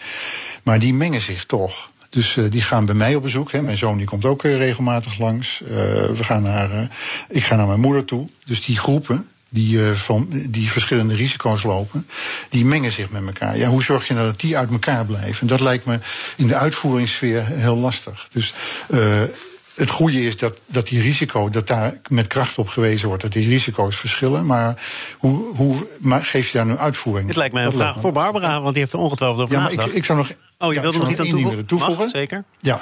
Maar 0.62 0.78
die 0.78 0.94
mengen 0.94 1.20
zich 1.20 1.44
toch. 1.44 1.90
Dus 2.10 2.38
die 2.50 2.62
gaan 2.62 2.86
bij 2.86 2.94
mij 2.94 3.14
op 3.14 3.22
bezoek. 3.22 3.52
Hè. 3.52 3.62
Mijn 3.62 3.78
zoon 3.78 3.96
die 3.96 4.06
komt 4.06 4.24
ook 4.24 4.42
regelmatig 4.42 5.18
langs. 5.18 5.62
We 5.66 6.24
gaan 6.24 6.42
naar, 6.42 6.88
ik 7.28 7.44
ga 7.44 7.56
naar 7.56 7.66
mijn 7.66 7.80
moeder 7.80 8.04
toe. 8.04 8.28
Dus 8.44 8.64
die 8.64 8.78
groepen, 8.78 9.28
die, 9.52 9.76
uh, 9.76 9.90
van, 9.90 10.26
die 10.30 10.70
verschillende 10.70 11.14
risico's 11.14 11.62
lopen, 11.62 12.06
die 12.48 12.64
mengen 12.64 12.92
zich 12.92 13.10
met 13.10 13.26
elkaar. 13.26 13.56
Ja, 13.56 13.68
hoe 13.68 13.82
zorg 13.82 14.08
je 14.08 14.14
nou 14.14 14.26
dat 14.26 14.40
die 14.40 14.56
uit 14.56 14.70
elkaar 14.70 15.04
blijven? 15.04 15.40
En 15.40 15.46
dat 15.46 15.60
lijkt 15.60 15.84
me 15.84 15.98
in 16.36 16.46
de 16.46 16.54
uitvoeringssfeer 16.54 17.46
heel 17.46 17.76
lastig. 17.76 18.28
Dus 18.32 18.54
uh, 18.90 19.22
het 19.74 19.90
goede 19.90 20.22
is 20.22 20.36
dat, 20.36 20.60
dat 20.66 20.88
die 20.88 21.02
risico, 21.02 21.48
dat 21.48 21.66
daar 21.66 22.00
met 22.08 22.26
kracht 22.26 22.58
op 22.58 22.68
gewezen 22.68 23.08
wordt, 23.08 23.22
dat 23.22 23.32
die 23.32 23.48
risico's 23.48 23.96
verschillen. 23.96 24.46
Maar 24.46 24.82
hoe, 25.18 25.56
hoe 25.56 25.86
maar 26.00 26.24
geef 26.24 26.50
je 26.50 26.58
daar 26.58 26.66
nu 26.66 26.76
uitvoering? 26.76 27.26
Dit 27.26 27.36
lijkt 27.36 27.54
mij 27.54 27.64
een 27.64 27.70
dat 27.70 27.80
vraag 27.80 28.00
voor 28.00 28.12
Barbara, 28.12 28.60
want 28.60 28.72
die 28.72 28.82
heeft 28.82 28.92
er 28.92 28.98
ongetwijfeld 28.98 29.40
over 29.40 29.54
ja. 29.54 29.62
Maar 29.62 29.72
ik, 29.72 29.84
ik 29.84 30.04
zou 30.04 30.18
nog 30.18 30.30
Oh, 30.62 30.72
je 30.72 30.80
wilde 30.80 30.98
nog 30.98 31.10
iets 31.10 31.20
aan 31.20 31.28
toevoegen? 31.28 31.66
toevoegen? 31.66 32.04
Mag, 32.04 32.10
zeker. 32.10 32.44
Ja, 32.60 32.80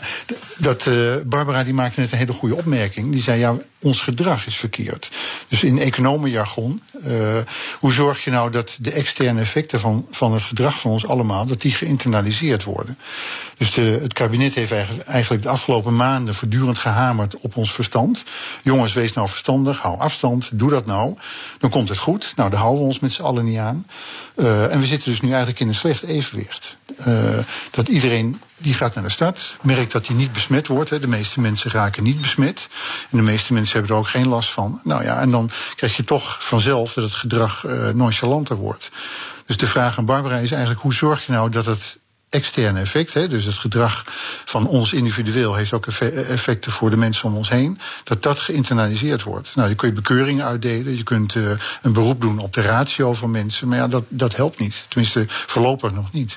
dat, 0.58 0.86
uh, 0.86 1.14
Barbara 1.26 1.64
die 1.64 1.74
maakte 1.74 2.00
net 2.00 2.12
een 2.12 2.18
hele 2.18 2.32
goede 2.32 2.54
opmerking. 2.54 3.12
Die 3.12 3.20
zei, 3.20 3.38
ja, 3.38 3.56
ons 3.82 4.00
gedrag 4.00 4.46
is 4.46 4.56
verkeerd. 4.56 5.10
Dus 5.48 5.62
in 5.62 5.78
economenjargon, 5.78 6.82
uh, 7.06 7.38
hoe 7.78 7.92
zorg 7.92 8.24
je 8.24 8.30
nou 8.30 8.50
dat 8.50 8.78
de 8.80 8.92
externe 8.92 9.40
effecten 9.40 9.80
van, 9.80 10.06
van 10.10 10.32
het 10.32 10.42
gedrag 10.42 10.78
van 10.78 10.90
ons 10.90 11.06
allemaal, 11.06 11.46
dat 11.46 11.60
die 11.60 11.72
geïnternaliseerd 11.72 12.64
worden? 12.64 12.98
Dus 13.56 13.74
de, 13.74 13.98
het 14.02 14.12
kabinet 14.12 14.54
heeft 14.54 14.72
eigenlijk 15.06 15.42
de 15.42 15.48
afgelopen 15.48 15.96
maanden 15.96 16.34
voortdurend 16.34 16.78
gehamerd 16.78 17.36
op 17.40 17.56
ons 17.56 17.72
verstand. 17.72 18.24
Jongens, 18.62 18.92
wees 18.92 19.12
nou 19.12 19.28
verstandig, 19.28 19.78
hou 19.78 19.98
afstand, 19.98 20.50
doe 20.52 20.70
dat 20.70 20.86
nou. 20.86 21.16
Dan 21.58 21.70
komt 21.70 21.88
het 21.88 21.98
goed. 21.98 22.32
Nou, 22.36 22.50
daar 22.50 22.60
houden 22.60 22.80
we 22.80 22.86
ons 22.86 23.00
met 23.00 23.12
z'n 23.12 23.22
allen 23.22 23.44
niet 23.44 23.58
aan. 23.58 23.86
Uh, 24.36 24.72
en 24.72 24.80
we 24.80 24.86
zitten 24.86 25.10
dus 25.10 25.20
nu 25.20 25.28
eigenlijk 25.28 25.60
in 25.60 25.68
een 25.68 25.74
slecht 25.74 26.02
evenwicht. 26.02 26.78
Uh, 27.06 27.38
dat 27.70 27.88
iedereen 27.88 28.40
die 28.56 28.75
gaat 28.75 28.94
naar 28.94 29.04
de 29.04 29.10
stad, 29.10 29.56
merkt 29.62 29.92
dat 29.92 30.06
hij 30.06 30.16
niet 30.16 30.32
besmet 30.32 30.66
wordt. 30.66 30.90
Hè. 30.90 30.98
De 30.98 31.08
meeste 31.08 31.40
mensen 31.40 31.70
raken 31.70 32.02
niet 32.02 32.20
besmet. 32.20 32.69
En 33.10 33.16
de 33.16 33.25
meeste 33.25 33.52
mensen 33.52 33.72
hebben 33.72 33.92
er 33.92 34.00
ook 34.00 34.08
geen 34.08 34.28
last 34.28 34.50
van. 34.50 34.81
Nou 34.84 35.02
ja, 35.02 35.20
en 35.20 35.31
dan 35.31 35.50
krijg 35.76 35.96
je 35.96 36.04
toch 36.04 36.37
vanzelf 36.40 36.92
dat 36.92 37.04
het 37.04 37.14
gedrag 37.14 37.64
uh, 37.66 37.88
nonchalanter 37.88 38.56
wordt. 38.56 38.90
Dus 39.46 39.56
de 39.56 39.66
vraag 39.66 39.98
aan 39.98 40.04
Barbara 40.04 40.37
is 40.37 40.50
eigenlijk: 40.50 40.81
hoe 40.81 40.94
zorg 40.94 41.26
je 41.26 41.32
nou 41.32 41.50
dat 41.50 41.64
het 41.64 41.98
externe 42.31 42.81
effect, 42.81 43.14
hè, 43.14 43.28
dus 43.28 43.44
het 43.44 43.58
gedrag 43.58 44.04
van 44.44 44.66
ons 44.66 44.92
individueel 44.92 45.54
heeft 45.54 45.72
ook 45.72 45.87
effecten 45.87 46.72
voor 46.72 46.90
de 46.90 46.96
mensen 46.96 47.28
om 47.28 47.37
ons 47.37 47.48
heen, 47.48 47.78
dat 48.04 48.22
dat 48.22 48.38
geïnternaliseerd 48.38 49.22
wordt. 49.22 49.54
Nou, 49.54 49.69
je 49.69 49.75
kunt 49.75 49.94
bekeuringen 49.94 50.44
uitdelen, 50.44 50.96
je 50.96 51.02
kunt 51.02 51.34
uh, 51.34 51.50
een 51.82 51.92
beroep 51.92 52.20
doen 52.20 52.38
op 52.38 52.52
de 52.52 52.60
ratio 52.60 53.12
van 53.12 53.31
mensen, 53.31 53.69
maar 53.69 53.78
ja, 53.78 53.88
dat, 53.88 54.04
dat 54.08 54.37
helpt 54.37 54.58
niet. 54.58 54.84
Tenminste, 54.88 55.25
voorlopig 55.28 55.92
nog 55.92 56.12
niet. 56.12 56.37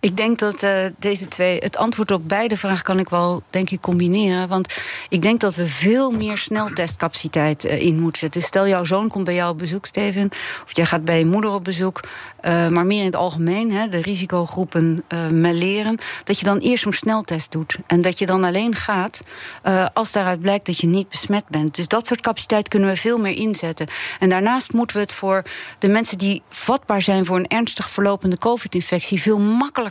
Ik 0.00 0.16
denk 0.16 0.38
dat 0.38 0.62
uh, 0.62 0.84
deze 0.98 1.28
twee. 1.28 1.58
Het 1.58 1.76
antwoord 1.76 2.10
op 2.10 2.28
beide 2.28 2.56
vragen 2.56 2.84
kan 2.84 2.98
ik 2.98 3.08
wel, 3.08 3.42
denk 3.50 3.70
ik, 3.70 3.80
combineren. 3.80 4.48
Want 4.48 4.74
ik 5.08 5.22
denk 5.22 5.40
dat 5.40 5.54
we 5.54 5.68
veel 5.68 6.10
meer 6.10 6.38
sneltestcapaciteit 6.38 7.64
uh, 7.64 7.80
in 7.80 8.00
moeten 8.00 8.20
zetten. 8.20 8.40
Dus 8.40 8.48
stel, 8.48 8.68
jouw 8.68 8.84
zoon 8.84 9.08
komt 9.08 9.24
bij 9.24 9.34
jou 9.34 9.50
op 9.50 9.58
bezoek, 9.58 9.86
Steven. 9.86 10.28
Of 10.64 10.76
jij 10.76 10.84
gaat 10.84 11.04
bij 11.04 11.18
je 11.18 11.26
moeder 11.26 11.50
op 11.50 11.64
bezoek. 11.64 12.00
Uh, 12.42 12.68
maar 12.68 12.86
meer 12.86 12.98
in 12.98 13.04
het 13.04 13.16
algemeen, 13.16 13.72
hè, 13.72 13.88
de 13.88 14.02
risicogroepen 14.02 15.04
leren. 15.40 15.98
Dat 16.24 16.38
je 16.38 16.44
dan 16.44 16.58
eerst 16.58 16.82
zo'n 16.82 16.92
sneltest 16.92 17.52
doet. 17.52 17.76
En 17.86 18.00
dat 18.00 18.18
je 18.18 18.26
dan 18.26 18.44
alleen 18.44 18.74
gaat 18.74 19.20
als 19.92 20.12
daaruit 20.12 20.40
blijkt 20.40 20.66
dat 20.66 20.78
je 20.78 20.86
niet 20.86 21.08
besmet 21.08 21.48
bent. 21.48 21.74
Dus 21.74 21.88
dat 21.88 22.06
soort 22.06 22.20
capaciteit 22.20 22.68
kunnen 22.68 22.88
we 22.88 22.96
veel 22.96 23.18
meer 23.18 23.36
inzetten. 23.36 23.86
En 24.18 24.28
daarnaast 24.28 24.72
moeten 24.72 24.96
we 24.96 25.02
het 25.02 25.12
voor 25.12 25.44
de 25.78 25.88
mensen 25.88 26.18
die 26.18 26.42
vatbaar 26.50 27.02
zijn 27.02 27.24
voor 27.24 27.36
een 27.36 27.48
ernstig 27.48 27.90
verlopende 27.90 28.38
COVID-infectie 28.38 29.22
veel 29.22 29.38
makkelijker 29.38 29.86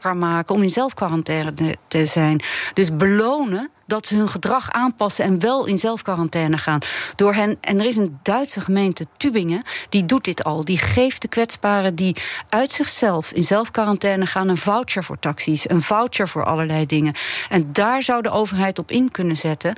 om 0.47 0.63
in 0.63 0.69
zelfquarantaine 0.69 1.75
te 1.87 2.05
zijn. 2.05 2.41
Dus 2.73 2.95
belonen 2.95 3.69
dat 3.87 4.05
ze 4.05 4.15
hun 4.15 4.29
gedrag 4.29 4.71
aanpassen 4.71 5.25
en 5.25 5.39
wel 5.39 5.65
in 5.65 5.79
zelfquarantaine 5.79 6.57
gaan. 6.57 6.79
Door 7.15 7.33
hen, 7.33 7.57
en 7.61 7.79
er 7.79 7.85
is 7.85 7.95
een 7.95 8.19
Duitse 8.23 8.61
gemeente, 8.61 9.05
Tübingen, 9.17 9.63
die 9.89 10.05
doet 10.05 10.23
dit 10.23 10.43
al. 10.43 10.65
Die 10.65 10.77
geeft 10.77 11.21
de 11.21 11.27
kwetsbaren 11.27 11.95
die 11.95 12.15
uit 12.49 12.71
zichzelf 12.71 13.31
in 13.31 13.43
zelfquarantaine 13.43 14.25
gaan 14.25 14.47
een 14.47 14.57
voucher 14.57 15.03
voor 15.03 15.19
taxis, 15.19 15.69
een 15.69 15.81
voucher 15.81 16.27
voor 16.27 16.45
allerlei 16.45 16.85
dingen. 16.85 17.15
En 17.49 17.73
daar 17.73 18.03
zou 18.03 18.21
de 18.21 18.29
overheid 18.29 18.79
op 18.79 18.91
in 18.91 19.11
kunnen 19.11 19.37
zetten. 19.37 19.75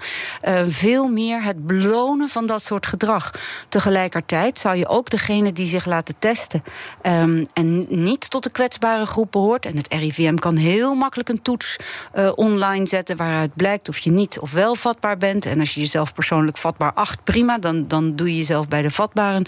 Uh, 0.47 0.61
veel 0.67 1.07
meer 1.07 1.43
het 1.43 1.65
belonen 1.65 2.29
van 2.29 2.45
dat 2.45 2.63
soort 2.63 2.87
gedrag. 2.87 3.31
Tegelijkertijd 3.69 4.59
zou 4.59 4.75
je 4.75 4.87
ook 4.87 5.09
degene 5.09 5.53
die 5.53 5.67
zich 5.67 5.85
laten 5.85 6.15
testen 6.19 6.63
um, 7.03 7.45
en 7.53 7.85
niet 7.89 8.29
tot 8.29 8.43
de 8.43 8.49
kwetsbare 8.49 9.05
groep 9.05 9.31
behoort. 9.31 9.65
En 9.65 9.77
het 9.77 9.93
RIVM 9.93 10.35
kan 10.35 10.55
heel 10.55 10.95
makkelijk 10.95 11.29
een 11.29 11.41
toets 11.41 11.77
uh, 12.13 12.31
online 12.35 12.87
zetten 12.87 13.17
waaruit 13.17 13.55
blijkt 13.55 13.89
of 13.89 13.98
je 13.99 14.11
niet 14.11 14.39
of 14.39 14.51
wel 14.51 14.75
vatbaar 14.75 15.17
bent. 15.17 15.45
En 15.45 15.59
als 15.59 15.73
je 15.73 15.79
jezelf 15.79 16.13
persoonlijk 16.13 16.57
vatbaar 16.57 16.93
acht, 16.93 17.23
prima, 17.23 17.57
dan, 17.57 17.87
dan 17.87 18.15
doe 18.15 18.27
je 18.27 18.37
jezelf 18.37 18.67
bij 18.67 18.81
de 18.81 18.91
vatbaren. 18.91 19.45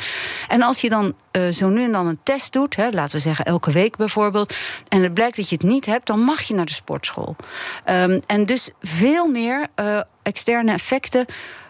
En 0.48 0.62
als 0.62 0.81
je 0.81 0.89
dan 0.89 1.13
uh, 1.31 1.50
zo 1.50 1.70
nu 1.70 1.84
en 1.84 1.91
dan 1.91 2.08
een 2.08 2.20
test 2.24 2.53
doet, 2.53 2.75
hè, 2.75 2.89
laten 2.89 3.15
we 3.15 3.22
zeggen 3.22 3.46
elke 3.46 3.72
week 3.72 3.96
bijvoorbeeld, 3.96 4.55
en 4.88 5.03
het 5.03 5.13
blijkt 5.13 5.36
dat 5.36 5.50
je 5.50 5.55
het 5.55 5.63
niet 5.63 5.86
hebt, 5.86 6.08
dan 6.08 6.20
mag 6.20 6.41
je 6.41 6.53
naar 6.53 6.65
de 6.65 6.74
sportschool. 6.74 7.36
Um, 7.89 8.20
en 8.27 8.46
dus 8.46 8.70
veel 8.81 9.27
meer 9.27 9.67
uh, 9.75 10.01
externe 10.24 10.72
effecten 10.72 11.25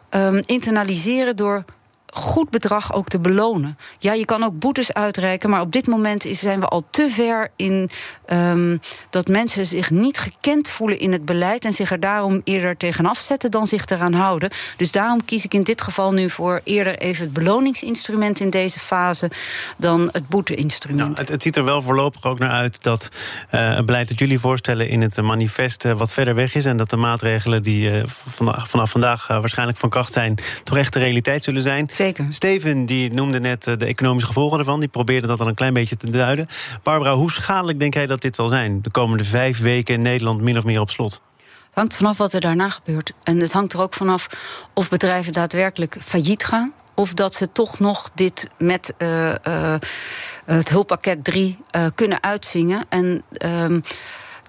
um, 0.10 0.42
internaliseren 0.46 1.36
door 1.36 1.66
goed 2.12 2.50
bedrag 2.50 2.94
ook 2.94 3.08
te 3.08 3.20
belonen. 3.20 3.78
Ja, 4.00 4.14
je 4.14 4.26
kan 4.26 4.44
ook 4.44 4.60
boetes 4.60 4.94
uitreiken, 4.94 5.50
maar 5.50 5.62
op 5.62 5.72
dit 5.72 5.88
moment 5.88 6.26
zijn 6.32 6.60
we 6.60 6.66
al 6.66 6.84
te 6.90 7.10
ver 7.10 7.50
in 7.56 7.90
um, 8.28 8.80
dat 9.10 9.28
mensen 9.28 9.66
zich 9.66 9.90
niet 9.90 10.18
gekend 10.18 10.70
voelen 10.70 11.00
in 11.00 11.12
het 11.12 11.26
beleid 11.26 11.66
en 11.66 11.74
zich 11.74 11.92
er 11.92 12.00
daarom 12.00 12.42
eerder 12.44 12.78
tegen 12.78 13.06
afzetten 13.06 13.52
dan 13.52 13.68
zich 13.68 13.86
eraan 13.86 14.14
houden. 14.14 14.50
Dus 14.78 14.92
daarom 14.92 15.26
kies 15.26 15.44
ik 15.44 15.54
in 15.54 15.62
dit 15.62 15.82
geval 15.82 16.14
nu 16.14 16.30
voor 16.30 16.62
eerder 16.64 16.98
even 16.98 17.24
het 17.24 17.34
beloningsinstrument 17.34 18.40
in 18.40 18.50
deze 18.50 18.80
fase 18.80 19.32
dan 19.78 20.10
het 20.12 20.28
boeteinstrument. 20.28 21.16
Nou, 21.16 21.32
het, 21.32 21.42
ziet 21.42 21.56
er 21.56 21.64
wel 21.64 21.82
voorlopig 21.82 22.24
ook 22.24 22.40
naar 22.40 22.50
uit 22.50 22.84
dat 22.84 23.10
uh, 23.52 23.76
het 23.76 23.86
beleid 23.86 24.08
dat 24.08 24.20
jullie 24.20 24.40
voorstellen 24.40 24.88
in 24.88 25.02
het 25.02 25.22
manifest 25.22 25.86
uh, 25.86 25.92
wat 25.92 26.14
verder 26.14 26.36
weg 26.36 26.56
is 26.56 26.66
en 26.66 26.78
dat 26.78 26.90
de 26.90 26.98
maatregelen 26.98 27.64
die 27.64 28.04
vanaf 28.68 28.90
vandaag 28.90 29.28
waarschijnlijk 29.28 29.78
van 29.78 29.90
kracht 29.90 30.12
zijn, 30.12 30.38
toch 30.64 30.78
echt 30.78 30.94
de 30.94 31.00
realiteit 31.00 31.44
zullen 31.44 31.62
zijn. 31.62 31.90
Zeker. 32.02 32.26
Steven 32.30 32.86
die 32.86 33.14
noemde 33.14 33.40
net 33.40 33.64
de 33.64 33.86
economische 33.86 34.28
gevolgen 34.28 34.60
ervan, 34.60 34.80
die 34.80 34.90
probeerde 34.90 35.28
dat 35.28 35.40
al 35.40 35.48
een 35.48 35.56
klein 35.56 35.74
beetje 35.74 35.98
te 35.98 36.10
duiden. 36.10 36.48
Barbara, 36.84 37.14
hoe 37.14 37.32
schadelijk 37.32 37.80
denk 37.80 37.94
jij 37.94 38.06
dat 38.06 38.22
dit 38.22 38.36
zal 38.36 38.50
zijn? 38.50 38.82
De 38.82 38.92
komende 38.92 39.24
vijf 39.24 39.60
weken 39.60 39.94
in 39.94 40.02
Nederland 40.02 40.42
min 40.42 40.58
of 40.58 40.64
meer 40.64 40.80
op 40.80 40.90
slot. 40.90 41.22
Het 41.66 41.80
hangt 41.80 41.96
vanaf 41.96 42.18
wat 42.18 42.34
er 42.34 42.42
daarna 42.42 42.70
gebeurt. 42.70 43.12
En 43.24 43.40
het 43.40 43.52
hangt 43.52 43.74
er 43.74 43.82
ook 43.82 43.94
vanaf 43.94 44.28
of 44.74 44.90
bedrijven 44.90 45.34
daadwerkelijk 45.34 45.98
failliet 46.00 46.44
gaan. 46.44 46.74
Of 46.96 47.14
dat 47.14 47.36
ze 47.36 47.52
toch 47.52 47.80
nog 47.80 48.10
dit 48.16 48.48
met 48.58 48.94
uh, 48.98 49.34
uh, 49.48 49.76
het 50.46 50.70
hulppakket 50.70 51.24
3 51.24 51.58
uh, 51.72 51.86
kunnen 51.96 52.24
uitzingen. 52.24 52.86
En 52.90 53.24
um, 53.46 53.82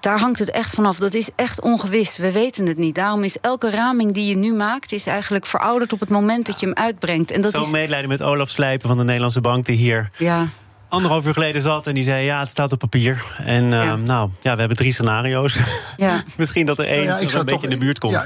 daar 0.02 0.18
hangt 0.18 0.38
het 0.38 0.50
echt 0.50 0.74
vanaf. 0.74 0.98
Dat 0.98 1.14
is 1.14 1.28
echt 1.36 1.60
ongewis. 1.60 2.16
We 2.16 2.32
weten 2.32 2.66
het 2.66 2.76
niet. 2.76 2.94
Daarom 2.94 3.24
is 3.24 3.36
elke 3.40 3.70
raming 3.70 4.14
die 4.14 4.26
je 4.26 4.36
nu 4.36 4.54
maakt... 4.54 4.92
is 4.92 5.06
eigenlijk 5.06 5.46
verouderd 5.46 5.92
op 5.92 6.00
het 6.00 6.08
moment 6.08 6.46
dat 6.46 6.60
je 6.60 6.66
hem 6.66 6.74
uitbrengt. 6.74 7.30
En 7.30 7.40
dat 7.40 7.52
Zo 7.52 7.60
is... 7.60 7.70
medelijden 7.70 8.08
met 8.08 8.22
Olaf 8.22 8.50
Slijpen 8.50 8.88
van 8.88 8.98
de 8.98 9.04
Nederlandse 9.04 9.40
Bank... 9.40 9.66
die 9.66 9.76
hier 9.76 10.10
ja 10.16 10.48
anderhalf 10.92 11.26
uur 11.26 11.32
geleden 11.32 11.62
zat 11.62 11.86
en 11.86 11.94
die 11.94 12.04
zei: 12.04 12.24
Ja, 12.24 12.40
het 12.40 12.50
staat 12.50 12.72
op 12.72 12.78
papier. 12.78 13.24
En 13.36 13.64
uh, 13.64 13.94
nou, 13.94 14.30
ja, 14.40 14.52
we 14.52 14.58
hebben 14.58 14.76
drie 14.76 14.92
scenario's. 14.92 15.58
Ja. 15.96 16.22
Misschien 16.36 16.66
dat 16.66 16.78
er 16.78 16.84
één 16.84 17.04
ja, 17.04 17.20
een 17.20 17.44
beetje 17.44 17.66
in 17.66 17.70
de 17.70 17.84
buurt 17.84 17.98
komt. 17.98 18.12
Ja, 18.12 18.24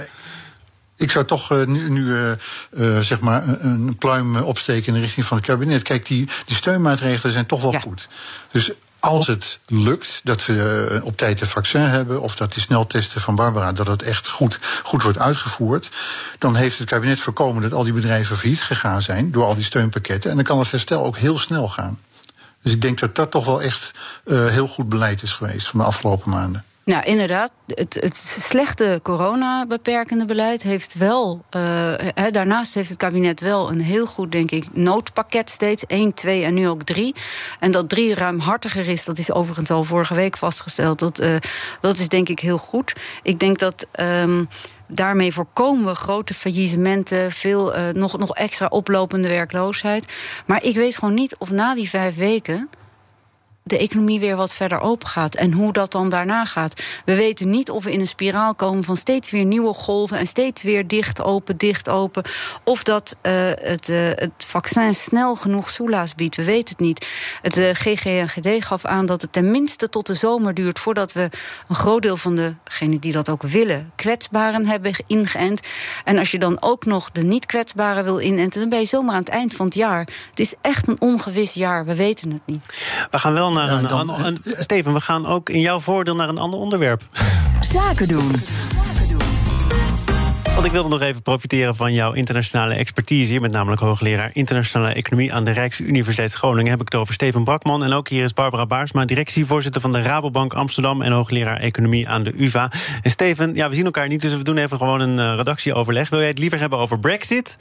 ik 0.96 1.10
zou 1.10 1.24
toch 1.24 1.52
uh, 1.52 1.66
nu, 1.66 1.90
nu 1.90 2.04
uh, 2.04 2.30
uh, 2.70 2.98
zeg 2.98 3.20
maar 3.20 3.42
een 3.60 3.96
pluim 3.98 4.36
opsteken 4.36 4.86
in 4.86 4.94
de 4.94 5.00
richting 5.00 5.26
van 5.26 5.36
het 5.36 5.46
kabinet. 5.46 5.82
Kijk, 5.82 6.06
die, 6.06 6.28
die 6.44 6.56
steunmaatregelen 6.56 7.32
zijn 7.32 7.46
toch 7.46 7.62
wel 7.62 7.72
ja. 7.72 7.80
goed. 7.80 8.08
Dus 8.50 8.70
als 9.06 9.26
het 9.26 9.58
lukt 9.66 10.20
dat 10.24 10.46
we 10.46 11.00
op 11.02 11.16
tijd 11.16 11.40
een 11.40 11.46
vaccin 11.46 11.80
hebben, 11.80 12.20
of 12.20 12.36
dat 12.36 12.52
die 12.52 12.62
sneltesten 12.62 13.20
van 13.20 13.34
Barbara, 13.34 13.72
dat 13.72 13.86
het 13.86 14.02
echt 14.02 14.28
goed, 14.28 14.58
goed 14.82 15.02
wordt 15.02 15.18
uitgevoerd, 15.18 15.90
dan 16.38 16.56
heeft 16.56 16.78
het 16.78 16.88
kabinet 16.88 17.20
voorkomen 17.20 17.62
dat 17.62 17.72
al 17.72 17.84
die 17.84 17.92
bedrijven 17.92 18.36
failliet 18.36 18.62
gegaan 18.62 19.02
zijn 19.02 19.30
door 19.30 19.44
al 19.44 19.54
die 19.54 19.64
steunpakketten. 19.64 20.30
En 20.30 20.36
dan 20.36 20.44
kan 20.44 20.58
het 20.58 20.70
herstel 20.70 21.04
ook 21.04 21.18
heel 21.18 21.38
snel 21.38 21.68
gaan. 21.68 22.00
Dus 22.62 22.72
ik 22.72 22.82
denk 22.82 22.98
dat 22.98 23.14
dat 23.14 23.30
toch 23.30 23.44
wel 23.44 23.62
echt 23.62 23.90
uh, 24.24 24.46
heel 24.46 24.68
goed 24.68 24.88
beleid 24.88 25.22
is 25.22 25.32
geweest 25.32 25.66
van 25.66 25.78
de 25.78 25.86
afgelopen 25.86 26.30
maanden. 26.30 26.64
Nou, 26.86 27.04
inderdaad. 27.04 27.50
Het, 27.66 27.94
het 27.94 28.16
slechte 28.40 29.00
corona-beperkende 29.02 30.24
beleid 30.24 30.62
heeft 30.62 30.94
wel. 30.94 31.44
He, 32.14 32.30
daarnaast 32.30 32.74
heeft 32.74 32.88
het 32.88 32.98
kabinet 32.98 33.40
wel 33.40 33.70
een 33.70 33.80
heel 33.80 34.06
goed, 34.06 34.32
denk 34.32 34.50
ik, 34.50 34.68
noodpakket 34.72 35.50
steeds. 35.50 35.86
1, 35.86 36.14
2 36.14 36.44
en 36.44 36.54
nu 36.54 36.68
ook 36.68 36.82
3. 36.82 37.14
En 37.58 37.70
dat 37.70 37.88
3 37.88 38.14
ruimhartiger 38.14 38.88
is, 38.88 39.04
dat 39.04 39.18
is 39.18 39.32
overigens 39.32 39.70
al 39.70 39.84
vorige 39.84 40.14
week 40.14 40.36
vastgesteld. 40.36 40.98
Dat, 40.98 41.20
uh, 41.20 41.36
dat 41.80 41.98
is 41.98 42.08
denk 42.08 42.28
ik 42.28 42.38
heel 42.38 42.58
goed. 42.58 42.92
Ik 43.22 43.40
denk 43.40 43.58
dat. 43.58 43.86
Um, 44.00 44.48
Daarmee 44.88 45.32
voorkomen 45.32 45.86
we 45.86 45.94
grote 45.94 46.34
faillissementen, 46.34 47.32
veel 47.32 47.76
uh, 47.76 47.88
nog, 47.88 48.18
nog 48.18 48.34
extra 48.34 48.66
oplopende 48.66 49.28
werkloosheid. 49.28 50.12
Maar 50.46 50.62
ik 50.62 50.74
weet 50.74 50.96
gewoon 50.96 51.14
niet 51.14 51.36
of 51.36 51.50
na 51.50 51.74
die 51.74 51.88
vijf 51.88 52.16
weken 52.16 52.68
de 53.66 53.78
economie 53.78 54.20
weer 54.20 54.36
wat 54.36 54.54
verder 54.54 54.80
open 54.80 55.08
gaat. 55.08 55.34
En 55.34 55.52
hoe 55.52 55.72
dat 55.72 55.92
dan 55.92 56.08
daarna 56.08 56.44
gaat. 56.44 56.82
We 57.04 57.14
weten 57.14 57.50
niet 57.50 57.70
of 57.70 57.84
we 57.84 57.92
in 57.92 58.00
een 58.00 58.06
spiraal 58.06 58.54
komen 58.54 58.84
van 58.84 58.96
steeds 58.96 59.30
weer 59.30 59.44
nieuwe 59.44 59.74
golven 59.74 60.18
en 60.18 60.26
steeds 60.26 60.62
weer 60.62 60.86
dicht, 60.86 61.22
open, 61.22 61.56
dicht, 61.56 61.88
open. 61.88 62.22
Of 62.64 62.82
dat 62.82 63.16
uh, 63.22 63.32
het, 63.54 63.88
uh, 63.88 64.08
het 64.08 64.32
vaccin 64.46 64.94
snel 64.94 65.34
genoeg 65.34 65.70
soelaas 65.70 66.14
biedt. 66.14 66.36
We 66.36 66.44
weten 66.44 66.68
het 66.68 66.78
niet. 66.78 67.06
Het 67.42 67.56
uh, 67.56 67.70
GGNGD 67.72 68.64
gaf 68.64 68.84
aan 68.84 69.06
dat 69.06 69.22
het 69.22 69.32
tenminste 69.32 69.88
tot 69.88 70.06
de 70.06 70.14
zomer 70.14 70.54
duurt 70.54 70.78
voordat 70.78 71.12
we 71.12 71.30
een 71.68 71.74
groot 71.74 72.02
deel 72.02 72.16
van 72.16 72.34
degenen 72.64 73.00
die 73.00 73.12
dat 73.12 73.28
ook 73.28 73.42
willen, 73.42 73.92
kwetsbaren 73.96 74.66
hebben 74.66 74.92
ingeënt. 75.06 75.60
En 76.04 76.18
als 76.18 76.30
je 76.30 76.38
dan 76.38 76.56
ook 76.62 76.84
nog 76.84 77.10
de 77.10 77.22
niet 77.22 77.46
kwetsbaren 77.46 78.04
wil 78.04 78.20
inenten, 78.20 78.60
dan 78.60 78.68
ben 78.68 78.78
je 78.78 78.86
zomaar 78.86 79.14
aan 79.14 79.20
het 79.20 79.28
eind 79.28 79.54
van 79.54 79.66
het 79.66 79.74
jaar. 79.74 80.08
Het 80.30 80.40
is 80.40 80.54
echt 80.60 80.88
een 80.88 81.00
ongewis 81.00 81.54
jaar. 81.54 81.84
We 81.84 81.94
weten 81.94 82.30
het 82.30 82.42
niet. 82.44 82.66
We 83.10 83.18
gaan 83.18 83.32
wel 83.32 83.52
naar 83.56 83.72
een, 83.72 83.88
dan, 83.88 84.10
een, 84.10 84.24
een, 84.24 84.54
Steven, 84.58 84.92
we 84.92 85.00
gaan 85.00 85.26
ook 85.26 85.50
in 85.50 85.60
jouw 85.60 85.80
voordeel 85.80 86.16
naar 86.16 86.28
een 86.28 86.38
ander 86.38 86.60
onderwerp. 86.60 87.02
Zaken 87.60 88.08
doen. 88.08 88.32
Want 90.56 90.68
ik 90.68 90.74
wilde 90.74 90.88
nog 90.88 91.00
even 91.00 91.22
profiteren 91.22 91.76
van 91.76 91.92
jouw 91.92 92.12
internationale 92.12 92.74
expertise. 92.74 93.32
Je 93.32 93.40
bent 93.40 93.52
namelijk 93.52 93.80
hoogleraar 93.80 94.30
internationale 94.32 94.92
economie 94.92 95.32
aan 95.32 95.44
de 95.44 95.50
Rijksuniversiteit 95.50 96.32
Groningen. 96.32 96.70
Heb 96.70 96.80
ik 96.80 96.88
het 96.92 97.00
over 97.00 97.14
Steven 97.14 97.44
Brakman. 97.44 97.84
En 97.84 97.92
ook 97.92 98.08
hier 98.08 98.24
is 98.24 98.32
Barbara 98.32 98.66
Baarsma, 98.66 99.04
directievoorzitter 99.04 99.80
van 99.80 99.92
de 99.92 100.02
Rabobank 100.02 100.52
Amsterdam 100.52 101.02
en 101.02 101.12
hoogleraar 101.12 101.56
economie 101.56 102.08
aan 102.08 102.22
de 102.22 102.32
UVA. 102.36 102.70
En 103.02 103.10
Steven, 103.10 103.54
ja, 103.54 103.68
we 103.68 103.74
zien 103.74 103.84
elkaar 103.84 104.08
niet, 104.08 104.20
dus 104.20 104.36
we 104.36 104.42
doen 104.42 104.56
even 104.56 104.78
gewoon 104.78 105.00
een 105.00 105.18
uh, 105.18 105.34
redactieoverleg. 105.36 106.08
Wil 106.08 106.18
jij 106.18 106.28
het 106.28 106.38
liever 106.38 106.58
hebben 106.58 106.78
over 106.78 106.98
Brexit, 106.98 107.58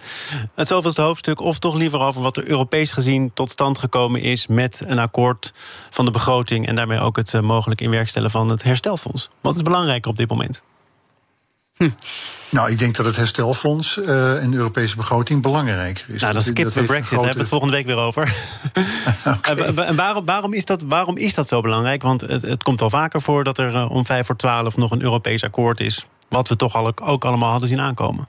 het 0.54 0.68
zoveelste 0.68 1.02
hoofdstuk, 1.02 1.40
of 1.40 1.60
toch 1.60 1.76
liever 1.76 2.00
over 2.00 2.22
wat 2.22 2.38
er 2.38 2.48
Europees 2.48 2.92
gezien 2.92 3.32
tot 3.34 3.52
stand 3.52 3.80
gekomen 3.80 4.22
is 4.22 4.48
met 4.48 4.84
een 4.86 5.00
akkoord 5.00 5.54
van 5.90 6.06
de 6.06 6.12
begroting 6.12 6.68
en 6.68 6.76
daarmee 6.76 7.00
ook 7.00 7.16
het 7.16 7.34
uh, 7.34 7.42
mogelijk 7.42 7.82
inwerkstellen 7.82 8.32
van 8.32 8.50
het 8.50 8.64
herstelfonds? 8.64 9.30
Wat 9.42 9.56
is 9.56 9.62
belangrijker 9.62 10.12
op 10.12 10.18
dit 10.18 10.30
moment? 10.30 10.64
Hm. 11.78 11.90
Nou, 12.50 12.72
ik 12.72 12.80
denk 12.80 12.96
dat 12.96 13.06
het 13.06 13.16
herstelfonds 13.16 13.98
uh, 13.98 14.44
en 14.44 14.52
de 14.52 14.58
Europese 14.58 14.96
begroting 14.96 15.42
belangrijker 15.42 16.06
is. 16.08 16.22
Nou, 16.22 16.34
dan 16.34 16.42
skippen 16.42 16.74
we 16.74 16.84
Brexit, 16.84 17.10
daar 17.10 17.20
hebben 17.20 17.34
we 17.34 17.40
het 17.40 17.50
volgende 17.50 17.74
week 17.74 17.86
weer 17.86 17.98
over. 17.98 18.36
okay. 19.38 19.56
En 19.56 19.96
waarom, 19.96 20.26
waarom, 20.26 20.54
is 20.54 20.66
dat, 20.66 20.82
waarom 20.82 21.18
is 21.18 21.34
dat 21.34 21.48
zo 21.48 21.62
belangrijk? 21.62 22.02
Want 22.02 22.22
het, 22.22 22.42
het 22.42 22.64
komt 22.64 22.82
al 22.82 22.90
vaker 22.90 23.22
voor 23.22 23.44
dat 23.44 23.58
er 23.58 23.74
uh, 23.74 23.92
om 23.92 24.06
vijf 24.06 24.26
voor 24.26 24.36
twaalf 24.36 24.78
nog 24.78 24.92
een 24.92 25.02
Europees 25.02 25.44
akkoord 25.44 25.80
is. 25.80 26.08
Wat 26.30 26.48
we 26.48 26.56
toch 26.56 26.76
al, 26.76 26.98
ook 27.02 27.26
allemaal 27.26 27.52
hadden 27.52 27.70
zien 27.70 27.82
aankomen. 27.82 28.28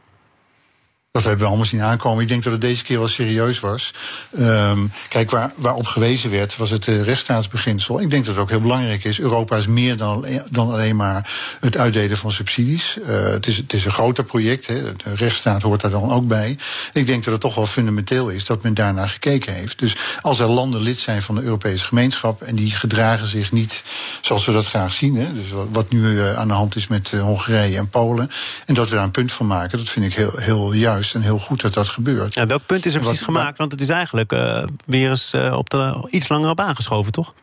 Dat 1.17 1.25
hebben 1.25 1.43
we 1.43 1.49
allemaal 1.51 1.67
zien 1.67 1.83
aankomen. 1.83 2.23
Ik 2.23 2.29
denk 2.29 2.43
dat 2.43 2.53
het 2.53 2.61
deze 2.61 2.83
keer 2.83 2.99
wel 2.99 3.09
serieus 3.09 3.61
was. 3.61 3.95
Um, 4.39 4.93
kijk, 5.09 5.31
waar, 5.31 5.53
waarop 5.57 5.87
gewezen 5.87 6.31
werd, 6.31 6.57
was 6.57 6.71
het 6.71 6.87
uh, 6.87 7.03
rechtsstaatsbeginsel. 7.03 8.01
Ik 8.01 8.11
denk 8.11 8.25
dat 8.25 8.35
het 8.35 8.43
ook 8.43 8.51
heel 8.51 8.61
belangrijk 8.61 9.05
is. 9.05 9.21
Europa 9.21 9.57
is 9.57 9.67
meer 9.67 9.97
dan, 9.97 10.27
dan 10.51 10.71
alleen 10.71 10.97
maar 10.97 11.31
het 11.61 11.77
uitdelen 11.77 12.17
van 12.17 12.33
subsidies. 12.33 12.97
Uh, 13.01 13.25
het, 13.25 13.47
is, 13.47 13.57
het 13.57 13.73
is 13.73 13.85
een 13.85 13.93
groter 13.93 14.25
project. 14.25 14.67
Hè. 14.67 14.83
De 14.83 15.15
rechtsstaat 15.15 15.63
hoort 15.63 15.81
daar 15.81 15.91
dan 15.91 16.13
ook 16.13 16.27
bij. 16.27 16.59
Ik 16.93 17.07
denk 17.07 17.25
dat 17.25 17.33
het 17.33 17.43
toch 17.43 17.55
wel 17.55 17.67
fundamenteel 17.67 18.29
is 18.29 18.45
dat 18.45 18.63
men 18.63 18.75
daarnaar 18.75 19.09
gekeken 19.09 19.55
heeft. 19.55 19.79
Dus 19.79 19.97
als 20.21 20.39
er 20.39 20.49
landen 20.49 20.81
lid 20.81 20.99
zijn 20.99 21.23
van 21.23 21.35
de 21.35 21.43
Europese 21.43 21.85
gemeenschap 21.85 22.43
en 22.43 22.55
die 22.55 22.71
gedragen 22.71 23.29
zich 23.29 23.53
niet 23.53 23.83
zoals 24.21 24.47
we 24.47 24.53
dat 24.53 24.67
graag 24.67 24.93
zien. 24.93 25.15
Dus 25.15 25.51
wat 25.71 25.91
nu 25.91 26.21
aan 26.23 26.49
de 26.49 26.55
hand 26.55 26.77
is 26.77 26.87
met 26.87 27.11
Hongarije 27.11 27.77
en 27.77 27.89
Polen. 27.89 28.31
En 28.67 28.75
dat 28.75 28.89
we 28.89 28.95
daar 28.95 29.05
een 29.05 29.11
punt 29.11 29.33
van 29.33 29.47
maken, 29.47 29.79
dat 29.79 29.89
vind 29.89 30.07
ik 30.07 30.15
heel, 30.15 30.33
heel 30.37 30.73
juist 30.73 31.05
en 31.15 31.21
heel 31.21 31.39
goed 31.39 31.61
dat 31.61 31.75
dat 31.75 31.89
gebeurt. 31.89 32.35
Ja, 32.35 32.47
welk 32.47 32.67
punt 32.67 32.87
is 32.87 32.95
er 32.95 33.01
precies 33.01 33.23
gemaakt? 33.23 33.59
Want 33.59 33.73
het 33.73 33.81
is 33.81 33.89
eigenlijk 33.89 34.33
uh, 34.33 34.63
weer 34.87 35.11
eens 35.11 35.35
uh, 35.35 35.57
op 35.57 35.71
de 35.71 36.09
iets 36.11 36.29
langere 36.29 36.55
baan 36.55 36.77
geschoven, 36.77 37.13
toch? 37.13 37.35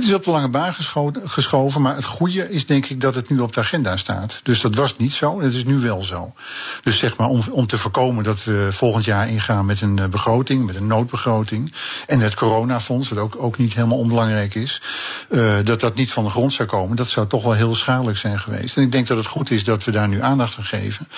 Het 0.00 0.08
is 0.08 0.14
op 0.14 0.24
de 0.24 0.30
lange 0.30 0.48
baan 0.48 0.74
geschoven, 1.24 1.82
maar 1.82 1.94
het 1.94 2.04
goede 2.04 2.50
is 2.50 2.66
denk 2.66 2.86
ik 2.86 3.00
dat 3.00 3.14
het 3.14 3.30
nu 3.30 3.38
op 3.38 3.52
de 3.52 3.60
agenda 3.60 3.96
staat. 3.96 4.40
Dus 4.42 4.60
dat 4.60 4.74
was 4.74 4.96
niet 4.96 5.12
zo, 5.12 5.40
het 5.40 5.54
is 5.54 5.64
nu 5.64 5.78
wel 5.78 6.04
zo. 6.04 6.32
Dus 6.82 6.98
zeg 6.98 7.16
maar 7.16 7.28
om, 7.28 7.42
om 7.50 7.66
te 7.66 7.78
voorkomen 7.78 8.24
dat 8.24 8.44
we 8.44 8.68
volgend 8.70 9.04
jaar 9.04 9.28
ingaan 9.28 9.66
met 9.66 9.80
een 9.80 9.98
eh, 9.98 10.06
begroting, 10.06 10.66
met 10.66 10.76
een 10.76 10.86
noodbegroting. 10.86 11.72
En 12.06 12.20
het 12.20 12.34
coronafonds, 12.34 13.08
wat 13.08 13.18
ook, 13.18 13.34
ook 13.38 13.58
niet 13.58 13.74
helemaal 13.74 13.98
onbelangrijk 13.98 14.54
is, 14.54 14.82
uh, 15.30 15.54
dat 15.64 15.80
dat 15.80 15.94
niet 15.94 16.12
van 16.12 16.24
de 16.24 16.30
grond 16.30 16.52
zou 16.52 16.68
komen. 16.68 16.96
Dat 16.96 17.08
zou 17.08 17.26
toch 17.26 17.42
wel 17.42 17.52
heel 17.52 17.74
schadelijk 17.74 18.18
zijn 18.18 18.40
geweest. 18.40 18.76
En 18.76 18.82
ik 18.82 18.92
denk 18.92 19.06
dat 19.06 19.16
het 19.16 19.26
goed 19.26 19.50
is 19.50 19.64
dat 19.64 19.84
we 19.84 19.90
daar 19.90 20.08
nu 20.08 20.22
aandacht 20.22 20.58
aan 20.58 20.64
geven. 20.64 21.08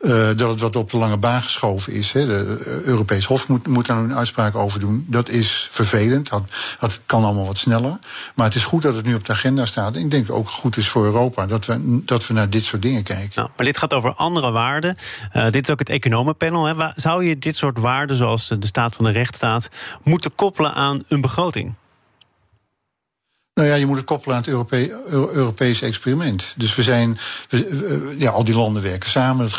Uh, 0.00 0.26
dat 0.36 0.50
het 0.50 0.60
wat 0.60 0.76
op 0.76 0.90
de 0.90 0.96
lange 0.96 1.18
baan 1.18 1.42
geschoven 1.42 1.92
is. 1.92 2.12
Hè. 2.12 2.26
De 2.26 2.82
Europees 2.84 3.24
Hof 3.24 3.48
moet, 3.48 3.66
moet 3.66 3.86
daar 3.86 3.98
een 3.98 4.16
uitspraak 4.16 4.54
over 4.54 4.80
doen. 4.80 5.06
Dat 5.08 5.28
is 5.28 5.68
vervelend. 5.70 6.28
Dat, 6.28 6.42
dat 6.80 6.98
kan 7.06 7.24
allemaal 7.24 7.46
wat 7.46 7.58
sneller. 7.58 7.98
Maar 8.34 8.46
het 8.46 8.54
is 8.54 8.64
goed 8.64 8.82
dat 8.82 8.96
het 8.96 9.04
nu 9.04 9.14
op 9.14 9.24
de 9.24 9.32
agenda 9.32 9.66
staat. 9.66 9.96
Ik 9.96 10.10
denk 10.10 10.30
ook 10.30 10.48
goed 10.48 10.76
is 10.76 10.88
voor 10.88 11.04
Europa 11.04 11.46
dat 11.46 11.66
we, 11.66 12.02
dat 12.04 12.26
we 12.26 12.34
naar 12.34 12.50
dit 12.50 12.64
soort 12.64 12.82
dingen 12.82 13.02
kijken. 13.02 13.32
Nou, 13.34 13.48
maar 13.56 13.66
dit 13.66 13.78
gaat 13.78 13.94
over 13.94 14.14
andere 14.14 14.50
waarden. 14.50 14.96
Uh, 15.32 15.50
dit 15.50 15.62
is 15.62 15.70
ook 15.70 15.78
het 15.78 15.88
economenpanel. 15.88 16.64
Hè. 16.64 16.74
Zou 16.94 17.24
je 17.24 17.38
dit 17.38 17.56
soort 17.56 17.78
waarden, 17.78 18.16
zoals 18.16 18.48
de 18.48 18.66
staat 18.66 18.96
van 18.96 19.04
de 19.04 19.10
rechtsstaat, 19.10 19.68
moeten 20.02 20.34
koppelen 20.34 20.74
aan 20.74 21.04
een 21.08 21.20
begroting? 21.20 21.74
Nou 23.56 23.68
ja, 23.68 23.74
je 23.74 23.86
moet 23.86 23.96
het 23.96 24.06
koppelen 24.06 24.36
aan 24.36 24.42
het 24.42 24.50
Europe 24.50 24.90
Europese 25.10 25.86
experiment. 25.86 26.54
Dus 26.56 26.74
we 26.74 26.82
zijn, 26.82 27.18
ja, 28.18 28.30
al 28.30 28.44
die 28.44 28.54
landen 28.54 28.82
werken 28.82 29.10
samen. 29.10 29.44
Het 29.44 29.54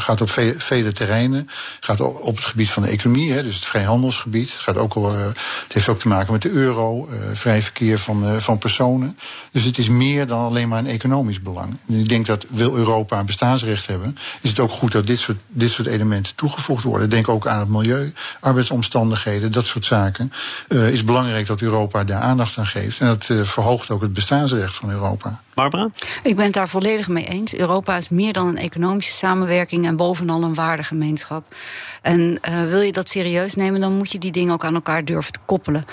gaat 0.00 0.20
op 0.20 0.30
vele 0.56 0.92
terreinen. 0.92 1.38
Het 1.76 1.84
gaat 1.84 2.00
op 2.00 2.36
het 2.36 2.44
gebied 2.44 2.70
van 2.70 2.82
de 2.82 2.88
economie, 2.88 3.32
hè, 3.32 3.42
dus 3.42 3.54
het 3.54 3.64
vrijhandelsgebied. 3.64 4.52
Het, 4.52 4.60
gaat 4.60 4.76
ook 4.76 4.96
eh, 4.96 5.26
het 5.62 5.72
heeft 5.72 5.88
ook 5.88 5.98
te 5.98 6.08
maken 6.08 6.32
met 6.32 6.42
de 6.42 6.50
euro, 6.50 7.08
uh, 7.08 7.16
vrij 7.32 7.62
verkeer 7.62 7.98
van, 7.98 8.24
uh, 8.24 8.36
van 8.36 8.58
personen. 8.58 9.18
Dus 9.52 9.64
het 9.64 9.78
is 9.78 9.88
meer 9.88 10.26
dan 10.26 10.38
alleen 10.38 10.68
maar 10.68 10.78
een 10.78 10.86
economisch 10.86 11.42
belang. 11.42 11.76
Ik 11.86 12.08
denk 12.08 12.26
dat 12.26 12.46
wil 12.48 12.76
Europa 12.76 13.18
een 13.18 13.26
bestaansrecht 13.26 13.86
hebben, 13.86 14.16
is 14.40 14.50
het 14.50 14.58
ook 14.58 14.70
goed 14.70 14.92
dat 14.92 15.06
dit 15.06 15.18
soort, 15.18 15.38
dit 15.48 15.70
soort 15.70 15.88
elementen 15.88 16.34
toegevoegd 16.34 16.84
worden. 16.84 17.10
Denk 17.10 17.28
ook 17.28 17.46
aan 17.46 17.60
het 17.60 17.68
milieu, 17.68 18.12
arbeidsomstandigheden, 18.40 19.52
dat 19.52 19.64
soort 19.64 19.84
zaken. 19.84 20.32
Is 20.68 21.04
belangrijk 21.04 21.46
dat 21.46 21.60
Europa 21.60 22.04
daar 22.04 22.20
aandacht 22.20 22.58
aan 22.58 22.66
geeft. 22.66 23.00
Uh, 23.28 23.44
verhoogt 23.44 23.90
ook 23.90 24.02
het 24.02 24.12
bestaansrecht 24.12 24.74
van 24.74 24.90
Europa. 24.90 25.40
Barbara? 25.54 25.88
Ik 26.22 26.36
ben 26.36 26.44
het 26.44 26.54
daar 26.54 26.68
volledig 26.68 27.08
mee 27.08 27.26
eens. 27.26 27.54
Europa 27.54 27.96
is 27.96 28.08
meer 28.08 28.32
dan 28.32 28.46
een 28.46 28.56
economische 28.56 29.12
samenwerking 29.12 29.86
en 29.86 29.96
bovenal 29.96 30.42
een 30.42 30.54
waardegemeenschap. 30.54 31.54
En 32.02 32.38
uh, 32.48 32.64
wil 32.64 32.80
je 32.80 32.92
dat 32.92 33.08
serieus 33.08 33.54
nemen, 33.54 33.80
dan 33.80 33.96
moet 33.96 34.12
je 34.12 34.18
die 34.18 34.32
dingen 34.32 34.52
ook 34.52 34.64
aan 34.64 34.74
elkaar 34.74 35.04
durven 35.04 35.32
te 35.32 35.38
koppelen. 35.44 35.84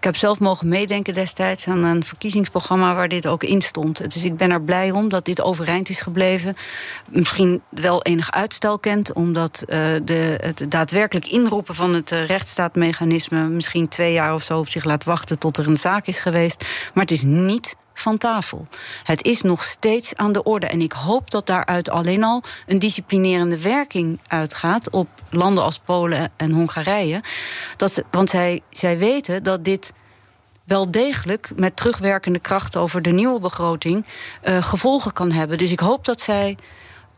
Ik 0.00 0.06
heb 0.06 0.16
zelf 0.16 0.38
mogen 0.38 0.68
meedenken 0.68 1.14
destijds 1.14 1.66
aan 1.66 1.84
een 1.84 2.04
verkiezingsprogramma 2.04 2.94
waar 2.94 3.08
dit 3.08 3.26
ook 3.26 3.44
in 3.44 3.60
stond. 3.60 4.12
Dus 4.12 4.24
ik 4.24 4.36
ben 4.36 4.50
er 4.50 4.62
blij 4.62 4.90
om 4.90 5.08
dat 5.08 5.24
dit 5.24 5.42
overeind 5.42 5.88
is 5.88 6.00
gebleven. 6.00 6.54
Misschien 7.08 7.62
wel 7.68 8.02
enig 8.02 8.30
uitstel 8.30 8.78
kent, 8.78 9.12
omdat 9.12 9.62
uh, 9.66 9.76
de, 10.04 10.38
het 10.42 10.66
daadwerkelijk 10.68 11.26
inroepen 11.26 11.74
van 11.74 11.94
het 11.94 12.12
uh, 12.12 12.26
rechtsstaatmechanisme 12.26 13.48
misschien 13.48 13.88
twee 13.88 14.12
jaar 14.12 14.34
of 14.34 14.42
zo 14.42 14.58
op 14.58 14.68
zich 14.68 14.84
laat 14.84 15.04
wachten 15.04 15.38
tot 15.38 15.56
er 15.56 15.68
een 15.68 15.76
zaak 15.76 16.06
is 16.06 16.20
geweest. 16.20 16.64
Maar 16.94 17.02
het 17.02 17.12
is 17.12 17.22
niet 17.22 17.76
van 18.00 18.18
tafel. 18.18 18.66
Het 19.04 19.22
is 19.22 19.42
nog 19.42 19.64
steeds 19.64 20.16
aan 20.16 20.32
de 20.32 20.42
orde. 20.42 20.66
En 20.66 20.80
ik 20.80 20.92
hoop 20.92 21.30
dat 21.30 21.46
daaruit 21.46 21.90
alleen 21.90 22.24
al 22.24 22.42
een 22.66 22.78
disciplinerende 22.78 23.60
werking 23.60 24.20
uitgaat 24.26 24.90
op 24.90 25.08
landen 25.30 25.64
als 25.64 25.78
Polen 25.78 26.32
en 26.36 26.50
Hongarije. 26.50 27.22
Dat, 27.76 28.02
want 28.10 28.30
zij, 28.30 28.60
zij 28.70 28.98
weten 28.98 29.42
dat 29.42 29.64
dit 29.64 29.92
wel 30.64 30.90
degelijk 30.90 31.50
met 31.56 31.76
terugwerkende 31.76 32.38
kracht 32.38 32.76
over 32.76 33.02
de 33.02 33.10
nieuwe 33.10 33.40
begroting 33.40 34.06
uh, 34.44 34.62
gevolgen 34.62 35.12
kan 35.12 35.32
hebben. 35.32 35.58
Dus 35.58 35.70
ik 35.70 35.80
hoop 35.80 36.04
dat 36.04 36.20
zij 36.20 36.56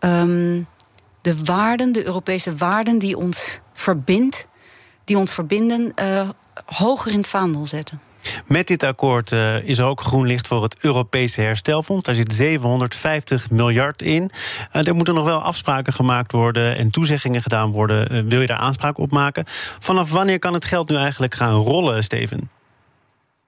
um, 0.00 0.66
de 1.20 1.44
waarden, 1.44 1.92
de 1.92 2.06
Europese 2.06 2.56
waarden 2.56 2.98
die 2.98 3.16
ons 3.16 3.60
verbindt, 3.74 4.48
die 5.04 5.18
ons 5.18 5.32
verbinden, 5.32 5.92
uh, 6.02 6.28
hoger 6.64 7.12
in 7.12 7.18
het 7.18 7.28
vaandel 7.28 7.66
zetten. 7.66 8.00
Met 8.52 8.66
dit 8.66 8.82
akkoord 8.82 9.30
uh, 9.30 9.68
is 9.68 9.78
er 9.78 9.84
ook 9.84 10.00
groen 10.00 10.26
licht 10.26 10.46
voor 10.46 10.62
het 10.62 10.76
Europese 10.80 11.40
herstelfonds. 11.40 12.04
Daar 12.04 12.14
zit 12.14 12.32
750 12.32 13.50
miljard 13.50 14.02
in. 14.02 14.30
Uh, 14.72 14.86
er 14.86 14.94
moeten 14.94 15.14
nog 15.14 15.24
wel 15.24 15.42
afspraken 15.42 15.92
gemaakt 15.92 16.32
worden 16.32 16.76
en 16.76 16.90
toezeggingen 16.90 17.42
gedaan 17.42 17.70
worden. 17.70 18.14
Uh, 18.14 18.22
wil 18.28 18.40
je 18.40 18.46
daar 18.46 18.56
aanspraak 18.56 18.98
op 18.98 19.10
maken? 19.10 19.44
Vanaf 19.78 20.10
wanneer 20.10 20.38
kan 20.38 20.54
het 20.54 20.64
geld 20.64 20.88
nu 20.88 20.96
eigenlijk 20.96 21.34
gaan 21.34 21.54
rollen, 21.54 22.04
Steven? 22.04 22.50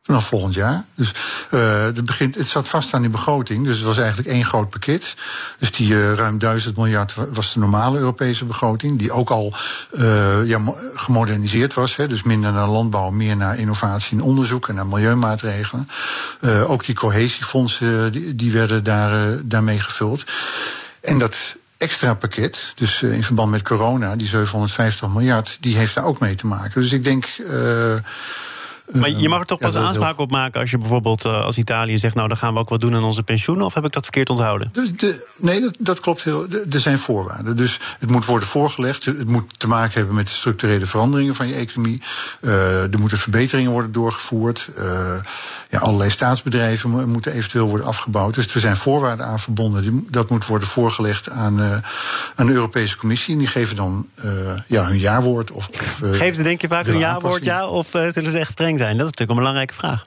Vanaf 0.04 0.26
volgend 0.26 0.54
jaar. 0.54 0.84
Dus 0.94 1.12
uh, 1.50 1.84
het, 1.84 2.04
begint, 2.04 2.34
het 2.34 2.46
zat 2.46 2.68
vast 2.68 2.94
aan 2.94 3.00
die 3.00 3.10
begroting. 3.10 3.64
Dus 3.64 3.76
het 3.76 3.86
was 3.86 3.98
eigenlijk 3.98 4.28
één 4.28 4.44
groot 4.44 4.70
pakket. 4.70 5.16
Dus 5.58 5.72
die 5.72 5.88
uh, 5.88 6.12
ruim 6.12 6.38
duizend 6.38 6.76
miljard 6.76 7.14
was 7.32 7.52
de 7.52 7.58
normale 7.58 7.98
Europese 7.98 8.44
begroting. 8.44 8.98
Die 8.98 9.12
ook 9.12 9.30
al 9.30 9.54
uh, 9.92 10.46
ja, 10.46 10.60
gemoderniseerd 10.94 11.74
was. 11.74 11.96
Hè, 11.96 12.08
dus 12.08 12.22
minder 12.22 12.52
naar 12.52 12.68
landbouw, 12.68 13.10
meer 13.10 13.36
naar 13.36 13.58
innovatie 13.58 14.18
en 14.18 14.22
onderzoek 14.22 14.68
en 14.68 14.74
naar 14.74 14.86
milieumaatregelen. 14.86 15.88
ook 16.66 16.84
die 16.84 16.94
cohesiefondsen 16.94 18.12
die, 18.12 18.34
die 18.34 18.52
werden 18.52 18.84
daar, 18.84 19.38
daarmee 19.44 19.80
gevuld. 19.80 20.24
En 21.00 21.18
dat 21.18 21.36
extra 21.76 22.14
pakket, 22.14 22.72
dus 22.74 23.02
in 23.02 23.24
verband 23.24 23.50
met 23.50 23.62
corona, 23.62 24.16
die 24.16 24.26
750 24.26 25.08
miljard, 25.08 25.56
die 25.60 25.76
heeft 25.76 25.94
daar 25.94 26.04
ook 26.04 26.20
mee 26.20 26.34
te 26.34 26.46
maken. 26.46 26.82
Dus 26.82 26.92
ik 26.92 27.04
denk. 27.04 27.26
Maar 28.92 29.10
je 29.10 29.28
mag 29.28 29.40
er 29.40 29.46
toch 29.46 29.58
pas 29.58 29.74
ja, 29.74 29.80
aanspraak 29.80 30.18
op 30.18 30.30
maken 30.30 30.60
als 30.60 30.70
je 30.70 30.78
bijvoorbeeld 30.78 31.24
uh, 31.24 31.44
als 31.44 31.58
Italië 31.58 31.98
zegt... 31.98 32.14
nou, 32.14 32.28
dan 32.28 32.36
gaan 32.36 32.52
we 32.52 32.60
ook 32.60 32.68
wat 32.68 32.80
doen 32.80 32.94
aan 32.94 33.04
onze 33.04 33.22
pensioenen... 33.22 33.64
of 33.64 33.74
heb 33.74 33.84
ik 33.84 33.92
dat 33.92 34.02
verkeerd 34.02 34.30
onthouden? 34.30 34.68
Dus 34.72 34.92
de, 34.96 35.26
nee, 35.38 35.60
dat, 35.60 35.76
dat, 35.78 36.00
klopt 36.00 36.22
heel. 36.22 36.46
Er 36.70 36.80
zijn 36.80 36.98
voorwaarden. 36.98 37.56
Dus 37.56 37.80
het 37.98 38.10
moet 38.10 38.24
worden 38.24 38.48
voorgelegd. 38.48 39.04
Het 39.04 39.28
moet 39.28 39.58
te 39.58 39.66
maken 39.66 39.94
hebben 39.94 40.14
met 40.14 40.26
de 40.26 40.32
structurele 40.32 40.86
veranderingen 40.86 41.34
van 41.34 41.48
je 41.48 41.54
economie. 41.54 42.02
Uh, 42.40 42.92
er 42.92 42.98
moeten 42.98 43.18
verbeteringen 43.18 43.70
worden 43.70 43.92
doorgevoerd. 43.92 44.68
Uh, 44.78 45.16
ja, 45.74 45.80
allerlei 45.80 46.10
staatsbedrijven 46.10 47.10
moeten 47.10 47.32
eventueel 47.32 47.68
worden 47.68 47.86
afgebouwd. 47.86 48.34
Dus 48.34 48.54
er 48.54 48.60
zijn 48.60 48.76
voorwaarden 48.76 49.26
aan 49.26 49.38
verbonden. 49.38 49.82
Die, 49.82 50.06
dat 50.10 50.30
moet 50.30 50.46
worden 50.46 50.68
voorgelegd 50.68 51.30
aan, 51.30 51.60
uh, 51.60 51.76
aan 52.34 52.46
de 52.46 52.52
Europese 52.52 52.96
Commissie. 52.96 53.32
En 53.32 53.38
die 53.38 53.48
geven 53.48 53.76
dan 53.76 54.08
uh, 54.24 54.30
ja, 54.66 54.84
hun 54.84 54.98
jaarwoord. 54.98 55.50
Of, 55.50 55.68
of, 55.68 56.00
uh, 56.02 56.10
Geven 56.12 56.36
ze 56.36 56.42
denk 56.42 56.60
je 56.60 56.68
vaak 56.68 56.86
hun 56.86 56.98
jaarwoord, 56.98 57.44
ja? 57.44 57.66
Of 57.66 57.88
zullen 57.90 58.30
ze 58.30 58.38
echt 58.38 58.50
streng 58.50 58.78
zijn? 58.78 58.96
Dat 58.96 59.06
is 59.06 59.12
natuurlijk 59.12 59.30
een 59.30 59.36
belangrijke 59.36 59.74
vraag. 59.74 60.02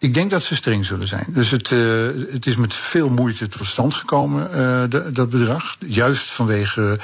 Ik 0.00 0.14
denk 0.14 0.30
dat 0.30 0.42
ze 0.42 0.54
streng 0.54 0.86
zullen 0.86 1.08
zijn. 1.08 1.24
Dus 1.28 1.50
het, 1.50 1.70
uh, 1.70 1.80
het 2.32 2.46
is 2.46 2.56
met 2.56 2.74
veel 2.74 3.08
moeite 3.08 3.48
tot 3.48 3.66
stand 3.66 3.94
gekomen, 3.94 4.48
uh, 4.50 4.56
de, 4.88 5.10
dat 5.12 5.30
bedrag. 5.30 5.76
Juist 5.86 6.30
vanwege 6.30 6.98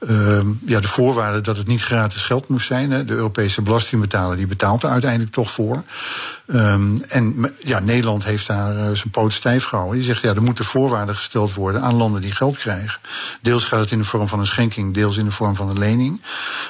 uh, 0.00 0.40
ja, 0.66 0.80
de 0.80 0.88
voorwaarden 0.88 1.44
dat 1.44 1.56
het 1.56 1.66
niet 1.66 1.82
gratis 1.82 2.22
geld 2.22 2.48
moest 2.48 2.66
zijn. 2.66 2.90
Hè. 2.90 3.04
De 3.04 3.14
Europese 3.14 3.62
belastingbetaler 3.62 4.36
die 4.36 4.46
betaalt 4.46 4.82
er 4.82 4.90
uiteindelijk 4.90 5.32
toch 5.32 5.50
voor. 5.50 5.82
Um, 6.54 7.02
en 7.08 7.54
ja, 7.64 7.78
Nederland 7.78 8.24
heeft 8.24 8.46
daar 8.46 8.76
uh, 8.76 8.82
zijn 8.82 9.10
poot 9.10 9.32
stijf 9.32 9.64
gehouden. 9.64 9.96
Die 9.96 10.06
zegt, 10.06 10.22
ja, 10.22 10.34
er 10.34 10.42
moeten 10.42 10.64
voorwaarden 10.64 11.16
gesteld 11.16 11.54
worden 11.54 11.82
aan 11.82 11.94
landen 11.94 12.20
die 12.20 12.34
geld 12.34 12.58
krijgen. 12.58 13.00
Deels 13.40 13.64
gaat 13.64 13.80
het 13.80 13.90
in 13.90 13.98
de 13.98 14.04
vorm 14.04 14.28
van 14.28 14.40
een 14.40 14.46
schenking, 14.46 14.94
deels 14.94 15.16
in 15.16 15.24
de 15.24 15.30
vorm 15.30 15.56
van 15.56 15.68
een 15.68 15.78
lening. 15.78 16.22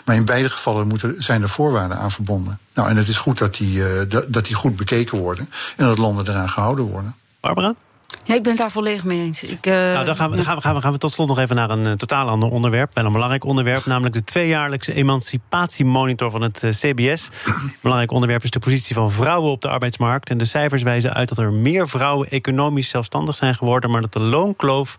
Maar 0.04 0.16
in 0.16 0.24
beide 0.24 0.50
gevallen 0.50 1.00
zijn 1.18 1.42
er 1.42 1.48
voorwaarden 1.48 1.98
aan 1.98 2.10
verbonden. 2.10 2.58
Nou, 2.74 2.88
en 2.88 2.96
het 2.96 3.08
is 3.08 3.16
goed 3.16 3.38
dat 3.38 3.54
die, 3.54 4.06
dat, 4.06 4.32
dat 4.32 4.46
die 4.46 4.54
goed 4.54 4.76
bekeken 4.76 5.18
worden 5.18 5.50
en 5.76 5.86
dat 5.86 5.98
landen 5.98 6.28
eraan 6.28 6.50
gehouden 6.50 6.84
worden. 6.84 7.14
Barbara? 7.40 7.74
Ja, 8.24 8.34
ik 8.34 8.42
ben 8.42 8.52
het 8.52 8.60
daar 8.60 8.70
volledig 8.70 9.04
mee 9.04 9.20
eens. 9.20 9.42
Ik, 9.42 9.66
uh, 9.66 9.74
nou, 9.74 10.04
dan 10.04 10.16
gaan 10.16 10.30
we, 10.30 10.44
gaan, 10.44 10.56
we, 10.56 10.80
gaan, 10.80 10.92
we, 10.92 10.98
tot 10.98 11.12
slot 11.12 11.28
nog 11.28 11.38
even 11.38 11.56
naar 11.56 11.70
een 11.70 11.86
uh, 11.86 11.92
totaal 11.92 12.28
ander 12.28 12.50
onderwerp. 12.50 12.94
Wel 12.94 13.04
een 13.04 13.12
belangrijk 13.12 13.44
onderwerp, 13.44 13.84
namelijk 13.84 14.14
de 14.14 14.24
tweejaarlijkse 14.24 14.94
emancipatiemonitor 14.94 16.30
van 16.30 16.42
het 16.42 16.62
uh, 16.62 16.70
CBS. 16.70 17.28
belangrijk 17.82 18.12
onderwerp 18.12 18.42
is 18.42 18.50
de 18.50 18.58
positie 18.58 18.94
van 18.94 19.10
vrouwen 19.10 19.50
op 19.50 19.60
de 19.60 19.68
arbeidsmarkt. 19.68 20.30
En 20.30 20.38
de 20.38 20.44
cijfers 20.44 20.82
wijzen 20.82 21.14
uit 21.14 21.28
dat 21.28 21.38
er 21.38 21.52
meer 21.52 21.88
vrouwen 21.88 22.30
economisch 22.30 22.88
zelfstandig 22.88 23.36
zijn 23.36 23.54
geworden, 23.54 23.90
maar 23.90 24.00
dat 24.00 24.12
de 24.12 24.20
loonkloof 24.20 24.96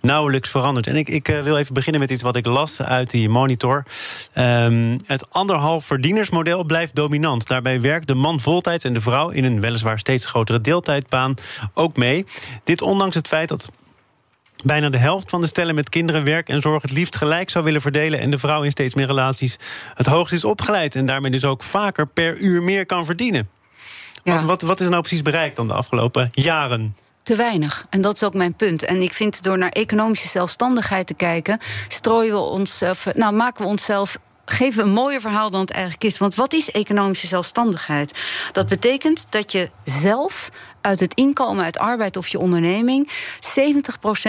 nauwelijks 0.00 0.50
verandert. 0.50 0.86
En 0.86 0.96
ik, 0.96 1.08
ik 1.08 1.26
wil 1.26 1.56
even 1.56 1.74
beginnen 1.74 2.00
met 2.00 2.10
iets 2.10 2.22
wat 2.22 2.36
ik 2.36 2.46
las 2.46 2.82
uit 2.82 3.10
die 3.10 3.28
monitor. 3.28 3.84
Um, 4.34 5.00
het 5.06 5.30
anderhalf 5.30 5.84
verdienersmodel 5.84 6.64
blijft 6.64 6.94
dominant. 6.94 7.46
Daarbij 7.46 7.80
werkt 7.80 8.06
de 8.06 8.14
man 8.14 8.40
voltijds 8.40 8.84
en 8.84 8.92
de 8.92 9.00
vrouw 9.00 9.28
in 9.28 9.44
een 9.44 9.60
weliswaar 9.60 9.98
steeds 9.98 10.26
grotere 10.26 10.60
deeltijdbaan 10.60 11.34
ook 11.74 11.96
mee. 11.96 12.24
Dit 12.68 12.82
ondanks 12.82 13.14
het 13.14 13.28
feit 13.28 13.48
dat 13.48 13.70
bijna 14.64 14.88
de 14.88 14.98
helft 14.98 15.30
van 15.30 15.40
de 15.40 15.46
stellen 15.46 15.74
met 15.74 15.88
kinderen 15.88 16.24
werk 16.24 16.48
en 16.48 16.60
zorg 16.60 16.82
het 16.82 16.92
liefst 16.92 17.16
gelijk 17.16 17.50
zou 17.50 17.64
willen 17.64 17.80
verdelen. 17.80 18.20
En 18.20 18.30
de 18.30 18.38
vrouw 18.38 18.62
in 18.62 18.70
steeds 18.70 18.94
meer 18.94 19.06
relaties 19.06 19.56
het 19.94 20.06
hoogst 20.06 20.32
is 20.32 20.44
opgeleid. 20.44 20.94
En 20.94 21.06
daarmee 21.06 21.30
dus 21.30 21.44
ook 21.44 21.62
vaker 21.62 22.06
per 22.06 22.36
uur 22.36 22.62
meer 22.62 22.86
kan 22.86 23.04
verdienen. 23.04 23.48
Ja. 24.24 24.34
Wat, 24.34 24.42
wat, 24.42 24.62
wat 24.62 24.80
is 24.80 24.88
nou 24.88 25.00
precies 25.00 25.22
bereikt 25.22 25.56
dan 25.56 25.66
de 25.66 25.72
afgelopen 25.72 26.28
jaren? 26.32 26.94
te 27.22 27.36
weinig. 27.36 27.86
En 27.90 28.00
dat 28.00 28.14
is 28.14 28.22
ook 28.22 28.34
mijn 28.34 28.54
punt. 28.54 28.84
En 28.84 29.02
ik 29.02 29.14
vind 29.14 29.42
door 29.42 29.58
naar 29.58 29.70
economische 29.70 30.28
zelfstandigheid 30.28 31.06
te 31.06 31.14
kijken, 31.14 31.58
strooien 31.88 32.32
we 32.32 32.40
onszelf, 32.40 33.06
nou 33.14 33.34
maken 33.34 33.64
we 33.64 33.70
onszelf 33.70 34.18
geven 34.44 34.82
een 34.82 34.92
mooier 34.92 35.20
verhaal 35.20 35.50
dan 35.50 35.60
het 35.60 35.70
eigenlijk 35.70 36.04
is. 36.04 36.18
Want 36.18 36.34
wat 36.34 36.52
is 36.52 36.70
economische 36.70 37.26
zelfstandigheid? 37.26 38.18
Dat 38.52 38.68
betekent 38.68 39.26
dat 39.30 39.52
je 39.52 39.70
zelf 39.84 40.50
uit 40.88 41.00
het 41.00 41.14
inkomen 41.14 41.64
uit 41.64 41.78
arbeid 41.78 42.16
of 42.16 42.28
je 42.28 42.38
onderneming 42.38 43.08
70% 43.08 43.10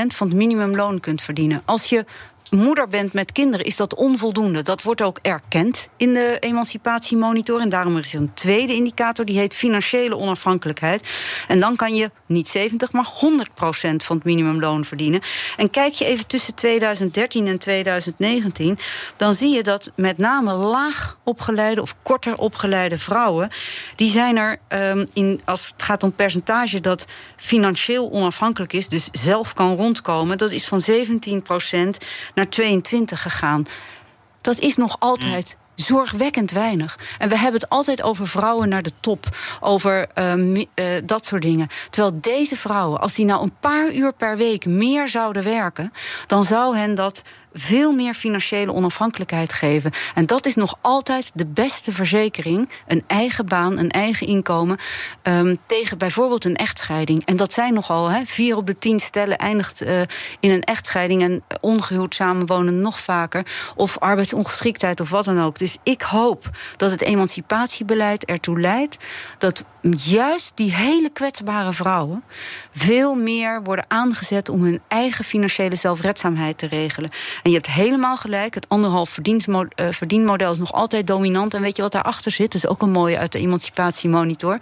van 0.08 0.28
het 0.28 0.34
minimumloon 0.36 1.00
kunt 1.00 1.22
verdienen. 1.22 1.62
Als 1.66 1.86
je 1.86 2.06
moeder 2.52 2.88
bent 2.88 3.14
met 3.14 3.32
kinderen, 3.32 3.66
is 3.66 3.76
dat 3.76 3.96
onvoldoende. 3.96 4.62
Dat 4.62 4.84
wordt 4.84 5.02
ook 5.02 5.20
erkend 5.22 5.90
in 5.98 6.14
de 6.14 6.38
emancipatiemonitor. 6.40 7.60
En 7.60 7.70
daarom 7.70 7.98
is 7.98 8.14
er 8.14 8.20
een 8.20 8.34
tweede 8.34 8.74
indicator, 8.74 9.26
die 9.26 9.40
heet 9.40 9.56
financiële 9.56 10.18
onafhankelijkheid. 10.18 11.08
En 11.48 11.60
dan 11.60 11.76
kan 11.76 11.96
je 11.96 12.12
niet 12.26 12.48
70, 12.48 12.92
maar 12.92 13.10
100 13.14 13.54
procent 13.54 14.04
van 14.04 14.16
het 14.16 14.26
minimumloon 14.26 14.86
verdienen. 14.86 15.22
En 15.58 15.70
kijk 15.70 15.94
je 15.94 16.06
even 16.06 16.28
tussen 16.28 16.56
2013 16.56 17.48
en 17.48 17.60
2019, 17.60 18.78
dan 19.18 19.34
zie 19.34 19.50
je 19.56 19.64
dat 19.64 19.92
met 19.96 20.18
name 20.18 20.54
laag 20.54 21.18
opgeleide 21.24 21.82
of 21.82 21.96
korter 22.04 22.36
opgeleide 22.36 22.98
vrouwen, 22.98 23.50
die 23.96 24.12
zijn 24.12 24.38
er 24.38 24.60
um, 24.70 25.08
in, 25.14 25.42
als 25.46 25.72
het 25.74 25.84
gaat 25.84 26.04
om 26.04 26.12
percentage 26.12 26.82
dat 26.82 27.06
financieel 27.36 28.12
onafhankelijk 28.12 28.74
is, 28.74 28.88
dus 28.88 29.08
zelf 29.12 29.54
kan 29.54 29.76
rondkomen, 29.76 30.38
dat 30.38 30.52
is 30.52 30.68
van 30.68 30.82
17 30.82 31.42
procent 31.42 31.98
naar 32.40 32.50
22 32.50 33.22
gegaan. 33.22 33.66
Dat 34.42 34.60
is 34.60 34.76
nog 34.76 34.96
altijd 35.00 35.58
zorgwekkend 35.76 36.52
weinig. 36.52 37.00
En 37.18 37.30
we 37.30 37.38
hebben 37.38 37.62
het 37.62 37.70
altijd 37.70 38.02
over 38.02 38.28
vrouwen 38.28 38.70
naar 38.70 38.82
de 38.82 38.92
top, 39.00 39.26
over 39.60 40.08
uh, 40.16 40.98
dat 41.04 41.26
soort 41.26 41.42
dingen. 41.42 41.68
Terwijl 41.90 42.18
deze 42.22 42.56
vrouwen, 42.56 43.00
als 43.00 43.14
die 43.14 43.26
nou 43.26 43.44
een 43.44 43.56
paar 43.60 43.94
uur 43.94 44.14
per 44.14 44.38
week 44.38 44.66
meer 44.66 45.08
zouden 45.08 45.44
werken, 45.44 45.94
dan 46.28 46.44
zou 46.44 46.78
hen 46.78 46.96
dat 46.96 47.22
veel 47.54 47.92
meer 47.92 48.14
financiële 48.14 48.74
onafhankelijkheid 48.74 49.54
geven. 49.54 49.92
En 50.14 50.26
dat 50.26 50.46
is 50.46 50.56
nog 50.56 50.78
altijd 50.82 51.32
de 51.34 51.46
beste 51.46 51.92
verzekering. 51.92 52.70
Een 52.88 53.04
eigen 53.08 53.46
baan, 53.46 53.78
een 53.78 53.92
eigen 53.92 54.28
inkomen. 54.28 54.78
Um, 55.24 55.58
tegen 55.66 55.98
bijvoorbeeld 55.98 56.46
een 56.46 56.56
echtscheiding. 56.56 57.26
En 57.26 57.36
dat 57.36 57.54
zijn 57.54 57.74
nogal, 57.74 58.08
hè, 58.08 58.26
vier 58.26 58.56
op 58.56 58.68
de 58.68 58.78
tien 58.78 59.00
stellen 59.00 59.38
eindigt 59.38 59.82
uh, 59.82 60.02
in 60.40 60.52
een 60.52 60.64
echtscheiding. 60.64 61.22
En 61.22 61.44
ongehuwd 61.62 62.16
samenwonen 62.16 62.82
nog 62.82 63.00
vaker. 63.00 63.46
Of 63.76 64.00
arbeidsongeschiktheid 64.00 65.00
of 65.00 65.10
wat 65.10 65.26
dan 65.26 65.42
ook. 65.42 65.60
Dus 65.60 65.78
ik 65.84 66.02
hoop 66.02 66.50
dat 66.78 66.92
het 66.92 67.02
emancipatiebeleid 67.02 68.26
ertoe 68.26 68.60
leidt 68.60 68.98
dat 69.38 69.64
juist 69.92 70.52
die 70.56 70.74
hele 70.74 71.10
kwetsbare 71.10 71.74
vrouwen 71.74 72.24
veel 72.74 73.16
meer 73.16 73.64
worden 73.64 73.86
aangezet 73.88 74.50
om 74.50 74.64
hun 74.64 74.82
eigen 74.88 75.26
financiële 75.26 75.76
zelfredzaamheid 75.76 76.58
te 76.58 76.68
regelen. 76.68 77.10
En 77.44 77.50
je 77.50 77.56
hebt 77.56 77.68
helemaal 77.68 78.18
gelijk, 78.18 78.54
het 78.54 78.70
anderhalf 78.70 79.18
uh, 79.18 79.88
verdienmodel 79.92 80.52
is 80.52 80.58
nog 80.58 80.74
altijd 80.74 81.08
dominant. 81.08 81.54
En 81.54 81.62
weet 81.62 81.76
je 81.76 81.82
wat 81.82 81.92
daarachter 81.92 82.32
zit? 82.32 82.52
Dat 82.52 82.64
is 82.64 82.70
ook 82.70 82.82
een 82.82 82.92
mooie 82.92 83.18
uit 83.18 83.32
de 83.32 83.40
emancipatiemonitor. 83.40 84.60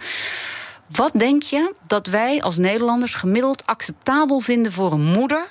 Wat 0.86 1.10
denk 1.14 1.42
je 1.42 1.74
dat 1.86 2.06
wij 2.06 2.42
als 2.42 2.56
Nederlanders 2.58 3.14
gemiddeld 3.14 3.66
acceptabel 3.66 4.40
vinden 4.40 4.72
voor 4.72 4.92
een 4.92 5.04
moeder 5.04 5.46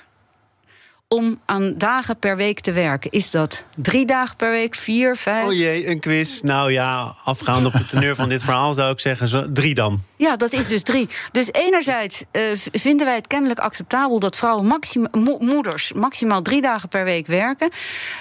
om 1.08 1.40
aan 1.44 1.74
dagen 1.76 2.18
per 2.18 2.36
week 2.36 2.60
te 2.60 2.72
werken? 2.72 3.10
Is 3.10 3.30
dat 3.30 3.64
drie 3.76 4.06
dagen 4.06 4.36
per 4.36 4.50
week, 4.50 4.74
vier, 4.74 5.16
vijf? 5.16 5.46
Oh 5.46 5.52
jee, 5.52 5.88
een 5.88 6.00
quiz. 6.00 6.40
Nou 6.40 6.72
ja, 6.72 7.14
afgaand 7.24 7.66
op 7.66 7.72
de 7.72 7.86
teneur 7.86 8.14
van 8.14 8.28
dit 8.28 8.42
verhaal 8.42 8.74
zou 8.74 8.92
ik 8.92 9.00
zeggen 9.00 9.28
zo, 9.28 9.52
drie 9.52 9.74
dan. 9.74 10.00
Ja, 10.16 10.36
dat 10.36 10.52
is 10.52 10.66
dus 10.66 10.82
drie. 10.82 11.08
Dus 11.32 11.52
enerzijds 11.52 12.24
uh, 12.32 12.42
vinden 12.72 13.06
wij 13.06 13.14
het 13.14 13.26
kennelijk 13.26 13.60
acceptabel 13.60 14.18
dat 14.18 14.36
vrouwen 14.36 14.66
maxima, 14.66 15.08
mo 15.12 15.38
moeders 15.40 15.92
maximaal 15.92 16.42
drie 16.42 16.60
dagen 16.60 16.88
per 16.88 17.04
week 17.04 17.26
werken. 17.26 17.70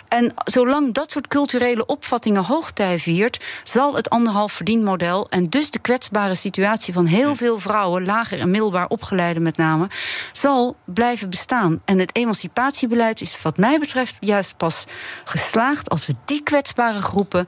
En 0.07 0.33
zolang 0.43 0.93
dat 0.93 1.11
soort 1.11 1.27
culturele 1.27 1.85
opvattingen 1.85 2.43
hoogtij 2.43 2.99
viert, 2.99 3.43
zal 3.63 3.95
het 3.95 4.09
anderhalf 4.09 4.51
verdienmodel 4.51 5.29
en 5.29 5.49
dus 5.49 5.71
de 5.71 5.79
kwetsbare 5.79 6.35
situatie 6.35 6.93
van 6.93 7.05
heel 7.05 7.35
veel 7.35 7.59
vrouwen, 7.59 8.05
lager 8.05 8.39
en 8.39 8.51
middelbaar 8.51 8.87
opgeleide 8.87 9.39
met 9.39 9.57
name, 9.57 9.87
zal 10.31 10.75
blijven 10.85 11.29
bestaan. 11.29 11.81
En 11.85 11.99
het 11.99 12.15
emancipatie 12.15 12.76
emancipatiebeleid 12.83 13.21
is 13.21 13.41
wat 13.41 13.57
mij 13.57 13.79
betreft 13.79 14.17
juist 14.19 14.57
pas 14.57 14.83
geslaagd 15.23 15.89
als 15.89 16.05
we 16.05 16.13
die 16.25 16.43
kwetsbare 16.43 17.01
groepen 17.01 17.47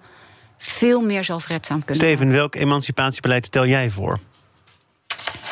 veel 0.57 1.01
meer 1.01 1.23
zelfredzaam 1.23 1.85
kunnen. 1.85 2.05
Steven, 2.05 2.31
welk 2.31 2.55
emancipatiebeleid 2.55 3.45
stel 3.45 3.65
jij 3.65 3.89
voor? 3.89 4.19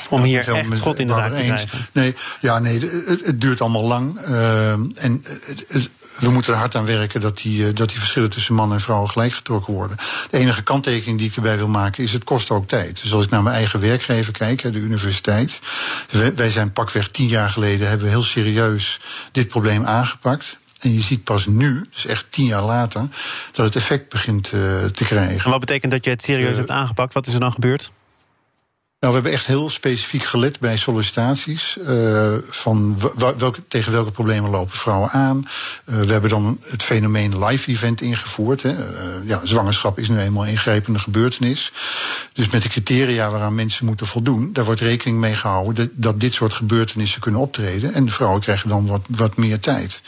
Om 0.09 0.21
hier 0.21 0.53
echt 0.55 0.77
schot 0.77 0.99
in 0.99 1.07
de 1.07 1.13
zaak 1.13 1.35
te 1.35 1.43
krijgen. 1.43 1.87
Nee, 1.91 2.15
ja, 2.41 2.59
nee 2.59 2.79
het, 2.79 3.25
het 3.25 3.41
duurt 3.41 3.61
allemaal 3.61 3.83
lang. 3.83 4.21
Uh, 4.21 4.71
en 4.71 5.23
het, 5.67 5.89
we 6.19 6.29
moeten 6.29 6.53
er 6.53 6.59
hard 6.59 6.75
aan 6.75 6.85
werken 6.85 7.21
dat 7.21 7.37
die, 7.37 7.67
eh, 7.67 7.75
dat 7.75 7.89
die 7.89 7.99
verschillen 7.99 8.29
tussen 8.29 8.55
man 8.55 8.73
en 8.73 8.79
vrouw 8.79 9.05
gelijk 9.05 9.33
getrokken 9.33 9.73
worden. 9.73 9.97
De 10.29 10.37
enige 10.37 10.61
kanttekening 10.63 11.17
die 11.17 11.27
ik 11.27 11.35
erbij 11.35 11.57
wil 11.57 11.67
maken 11.67 12.03
is: 12.03 12.13
het 12.13 12.23
kost 12.23 12.49
ook 12.49 12.67
tijd. 12.67 13.01
Dus 13.01 13.13
als 13.13 13.23
ik 13.23 13.29
naar 13.29 13.43
mijn 13.43 13.55
eigen 13.55 13.79
werkgever 13.79 14.33
kijk, 14.33 14.61
de 14.61 14.79
universiteit. 14.79 15.59
Wij 16.35 16.49
zijn 16.49 16.71
pakweg 16.71 17.09
tien 17.09 17.27
jaar 17.27 17.49
geleden 17.49 17.87
hebben 17.87 18.05
we 18.05 18.11
heel 18.11 18.23
serieus 18.23 18.99
dit 19.31 19.47
probleem 19.47 19.85
aangepakt. 19.85 20.57
En 20.81 20.93
je 20.93 21.01
ziet 21.01 21.23
pas 21.23 21.45
nu, 21.45 21.85
dus 21.93 22.05
echt 22.05 22.25
tien 22.29 22.45
jaar 22.45 22.63
later, 22.63 23.07
dat 23.51 23.65
het 23.65 23.75
effect 23.75 24.09
begint 24.09 24.51
uh, 24.53 24.61
te 24.85 25.03
krijgen. 25.03 25.43
En 25.43 25.49
wat 25.49 25.59
betekent 25.59 25.91
dat 25.91 26.05
je 26.05 26.09
het 26.09 26.21
serieus 26.21 26.51
uh, 26.51 26.57
hebt 26.57 26.69
aangepakt? 26.69 27.13
Wat 27.13 27.27
is 27.27 27.33
er 27.33 27.39
dan 27.39 27.51
gebeurd? 27.51 27.91
Nou, 28.99 29.13
we 29.13 29.19
hebben 29.21 29.39
echt 29.39 29.47
heel 29.47 29.69
specifiek 29.69 30.23
gelet 30.23 30.59
bij 30.59 30.77
sollicitaties. 30.77 31.77
Uh, 31.79 32.33
van 32.49 32.97
welke, 33.37 33.67
tegen 33.67 33.91
welke 33.91 34.11
problemen 34.11 34.49
lopen 34.49 34.77
vrouwen 34.77 35.09
aan. 35.09 35.37
Uh, 35.85 35.99
we 35.99 36.11
hebben 36.11 36.29
dan 36.29 36.57
het 36.61 36.83
fenomeen 36.83 37.45
live 37.45 37.71
event 37.71 38.01
ingevoerd. 38.01 38.61
Hè. 38.61 38.71
Uh, 38.71 39.27
ja, 39.27 39.39
zwangerschap 39.43 39.99
is 39.99 40.09
nu 40.09 40.19
eenmaal 40.19 40.43
een 40.43 40.49
ingrijpende 40.49 40.99
gebeurtenis. 40.99 41.71
Dus 42.33 42.49
met 42.49 42.61
de 42.61 42.69
criteria 42.69 43.31
waaraan 43.31 43.55
mensen 43.55 43.85
moeten 43.85 44.07
voldoen, 44.07 44.53
daar 44.53 44.65
wordt 44.65 44.81
rekening 44.81 45.19
mee 45.19 45.35
gehouden 45.35 45.75
dat, 45.75 45.89
dat 45.93 46.19
dit 46.19 46.33
soort 46.33 46.53
gebeurtenissen 46.53 47.21
kunnen 47.21 47.41
optreden. 47.41 47.93
En 47.93 48.05
de 48.05 48.11
vrouwen 48.11 48.41
krijgen 48.41 48.69
dan 48.69 48.87
wat, 48.87 49.01
wat 49.09 49.37
meer 49.37 49.59
tijd. 49.59 50.01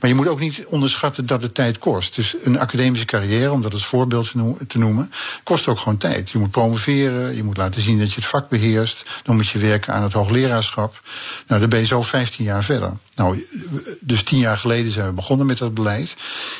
Maar 0.00 0.10
je 0.10 0.16
moet 0.16 0.28
ook 0.28 0.40
niet 0.40 0.66
onderschatten 0.66 1.26
dat 1.26 1.42
het 1.42 1.54
tijd 1.54 1.78
kost. 1.78 2.14
Dus 2.14 2.36
een 2.42 2.58
academische 2.58 3.06
carrière, 3.06 3.52
om 3.52 3.62
dat 3.62 3.72
als 3.72 3.86
voorbeeld 3.86 4.32
te 4.66 4.78
noemen, 4.78 5.10
kost 5.42 5.68
ook 5.68 5.78
gewoon 5.78 5.98
tijd. 5.98 6.30
Je 6.30 6.38
moet 6.38 6.50
promoveren, 6.50 7.36
je 7.36 7.42
moet 7.42 7.56
laten 7.56 7.82
zien 7.82 7.98
dat 7.98 8.08
je 8.08 8.14
het 8.14 8.30
vak 8.32 8.48
beheerst. 8.48 9.04
Dan 9.22 9.36
moet 9.36 9.48
je 9.48 9.58
werken 9.58 9.94
aan 9.94 10.02
het 10.02 10.12
hoogleraarschap. 10.12 11.00
Nou, 11.46 11.60
dan 11.60 11.68
ben 11.68 11.78
je 11.78 11.86
zo 11.86 12.02
15 12.02 12.44
jaar 12.44 12.64
verder. 12.64 12.92
Nou, 13.14 13.44
dus 14.00 14.22
tien 14.22 14.38
jaar 14.38 14.58
geleden 14.58 14.92
zijn 14.92 15.06
we 15.06 15.12
begonnen 15.12 15.46
met 15.46 15.58
dat 15.58 15.74
beleid. 15.74 16.16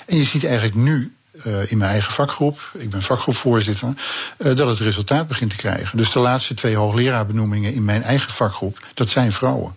En 0.06 0.16
je 0.16 0.24
ziet 0.24 0.44
eigenlijk 0.44 0.74
nu 0.74 1.14
uh, 1.32 1.70
in 1.70 1.78
mijn 1.78 1.90
eigen 1.90 2.12
vakgroep, 2.12 2.70
ik 2.72 2.90
ben 2.90 3.02
vakgroepvoorzitter, 3.02 3.88
uh, 3.88 4.56
dat 4.56 4.68
het 4.68 4.78
resultaat 4.78 5.28
begint 5.28 5.50
te 5.50 5.56
krijgen. 5.56 5.96
Dus 5.96 6.12
de 6.12 6.18
laatste 6.18 6.54
twee 6.54 6.76
hoogleraarbenoemingen 6.76 7.74
in 7.74 7.84
mijn 7.84 8.02
eigen 8.02 8.32
vakgroep, 8.32 8.78
dat 8.94 9.10
zijn 9.10 9.32
vrouwen. 9.32 9.76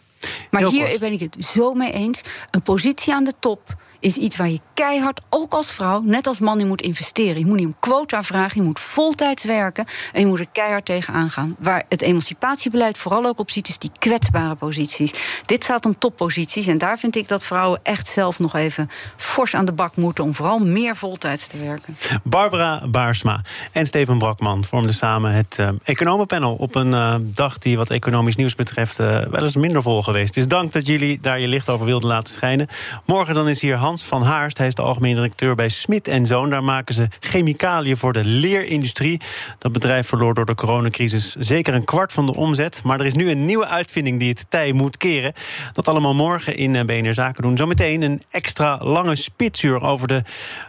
Maar 0.52 0.66
hier 0.66 1.00
ben 1.00 1.12
ik 1.12 1.20
het 1.20 1.46
zo 1.46 1.74
mee 1.74 1.92
eens. 1.92 2.22
Een 2.52 2.62
positie 2.62 3.14
aan 3.14 3.24
de 3.24 3.34
top 3.40 3.76
is 4.06 4.18
iets 4.18 4.38
waar 4.38 4.50
je 4.50 4.60
keihard, 4.74 5.22
ook 5.30 5.54
als 5.54 5.72
vrouw, 5.72 6.02
net 6.02 6.28
als 6.28 6.40
man, 6.40 6.60
in 6.60 6.68
moet 6.68 6.82
investeren. 6.82 7.40
Je 7.40 7.46
moet 7.46 7.58
niet 7.58 7.66
een 7.66 7.76
quota 7.80 8.24
vragen, 8.24 8.62
je 8.62 8.68
moet 8.68 8.80
voltijds 8.80 9.44
werken 9.44 9.86
en 10.14 10.20
je 10.20 10.26
moet 10.26 10.40
er 10.40 10.48
keihard 10.52 10.86
tegen 10.86 11.14
aangaan. 11.14 11.56
Waar 11.60 11.84
het 11.90 12.02
emancipatiebeleid 12.02 12.98
vooral 12.98 13.26
ook 13.26 13.40
op 13.40 13.52
ziet, 13.52 13.68
is 13.68 13.78
die 13.78 13.92
kwetsbare 14.00 14.56
posities. 14.56 15.14
Dit 15.46 15.64
staat 15.64 15.86
om 15.86 15.98
topposities 15.98 16.68
en 16.68 16.78
daar 16.78 16.98
vind 17.00 17.16
ik 17.16 17.28
dat 17.28 17.44
vrouwen 17.44 17.80
echt 17.84 18.08
zelf 18.08 18.40
nog 18.40 18.56
even 18.56 18.90
fors 19.18 19.56
aan 19.56 19.66
de 19.66 19.74
bak 19.74 19.96
moeten 19.96 20.24
om 20.24 20.34
vooral 20.34 20.60
meer 20.60 20.96
voltijds 20.96 21.48
te 21.48 21.58
werken. 21.58 21.98
Barbara 22.24 22.88
Baarsma 22.88 23.42
en 23.72 23.86
Steven 23.86 24.18
Brakman 24.18 24.66
vormden 24.66 24.94
samen 24.94 25.32
het 25.32 25.58
uh, 25.60 25.70
economenpanel 25.84 26.54
op 26.54 26.76
een 26.76 26.92
uh, 26.92 27.16
dag 27.22 27.58
die 27.58 27.78
wat 27.78 27.90
economisch 27.90 28.36
nieuws 28.36 28.56
betreft 28.56 29.00
uh, 29.00 29.08
wel 29.08 29.44
eens 29.44 29.56
minder 29.56 29.82
vol 29.82 30.04
geweest. 30.04 30.34
Dus 30.34 30.48
dank 30.48 30.74
dat 30.74 30.88
jullie 30.88 31.20
daar 31.22 31.40
je 31.40 31.48
licht 31.48 31.70
over 31.70 31.86
wilden 31.86 32.10
laten 32.10 32.34
schijnen. 32.34 32.68
Morgen 33.06 33.34
dan 33.34 33.50
is 33.50 33.62
hier 33.62 33.76
Hans 33.76 33.95
van 34.04 34.24
Haarst. 34.24 34.58
Hij 34.58 34.68
is 34.68 34.74
de 34.74 34.82
algemeen 34.82 35.16
directeur 35.16 35.56
bij 35.56 35.70
Smit 35.70 36.20
Zoon. 36.24 36.50
Daar 36.50 36.64
maken 36.64 36.94
ze 36.96 37.08
chemicaliën 37.20 37.98
voor 37.98 38.14
de 38.14 38.26
leerindustrie. 38.26 39.22
Dat 39.58 39.72
bedrijf 39.72 40.08
verloor 40.08 40.34
door 40.34 40.46
de 40.46 40.56
coronacrisis 40.56 41.36
zeker 41.36 41.74
een 41.74 41.84
kwart 41.84 42.14
van 42.14 42.26
de 42.26 42.36
omzet. 42.36 42.82
Maar 42.84 43.00
er 43.00 43.06
is 43.06 43.14
nu 43.14 43.30
een 43.30 43.46
nieuwe 43.46 43.68
uitvinding 43.68 44.20
die 44.20 44.30
het 44.30 44.46
tij 44.50 44.72
moet 44.72 44.98
keren. 44.98 45.34
Dat 45.72 45.88
allemaal 45.88 46.14
morgen 46.14 46.58
in 46.58 46.76
eh, 46.76 46.86
BNR 46.86 47.14
Zaken 47.14 47.42
doen. 47.42 47.58
Zometeen 47.58 48.02
een 48.02 48.24
extra 48.30 48.78
lange 48.82 49.16
spitsuur 49.16 49.82
over 49.82 50.08
de 50.08 50.22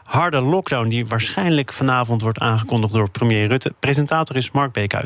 harde 0.03 0.41
lockdown... 0.41 0.89
die 0.89 1.07
waarschijnlijk 1.07 1.73
vanavond 1.73 2.23
wordt 2.23 2.39
aangekondigd 2.39 2.93
door 2.93 3.11
premier 3.11 3.47
Rutte. 3.47 3.75
Presentator 3.81 4.37
is 4.37 4.51
Mark 4.51 4.73
Beekhuis. 4.73 5.05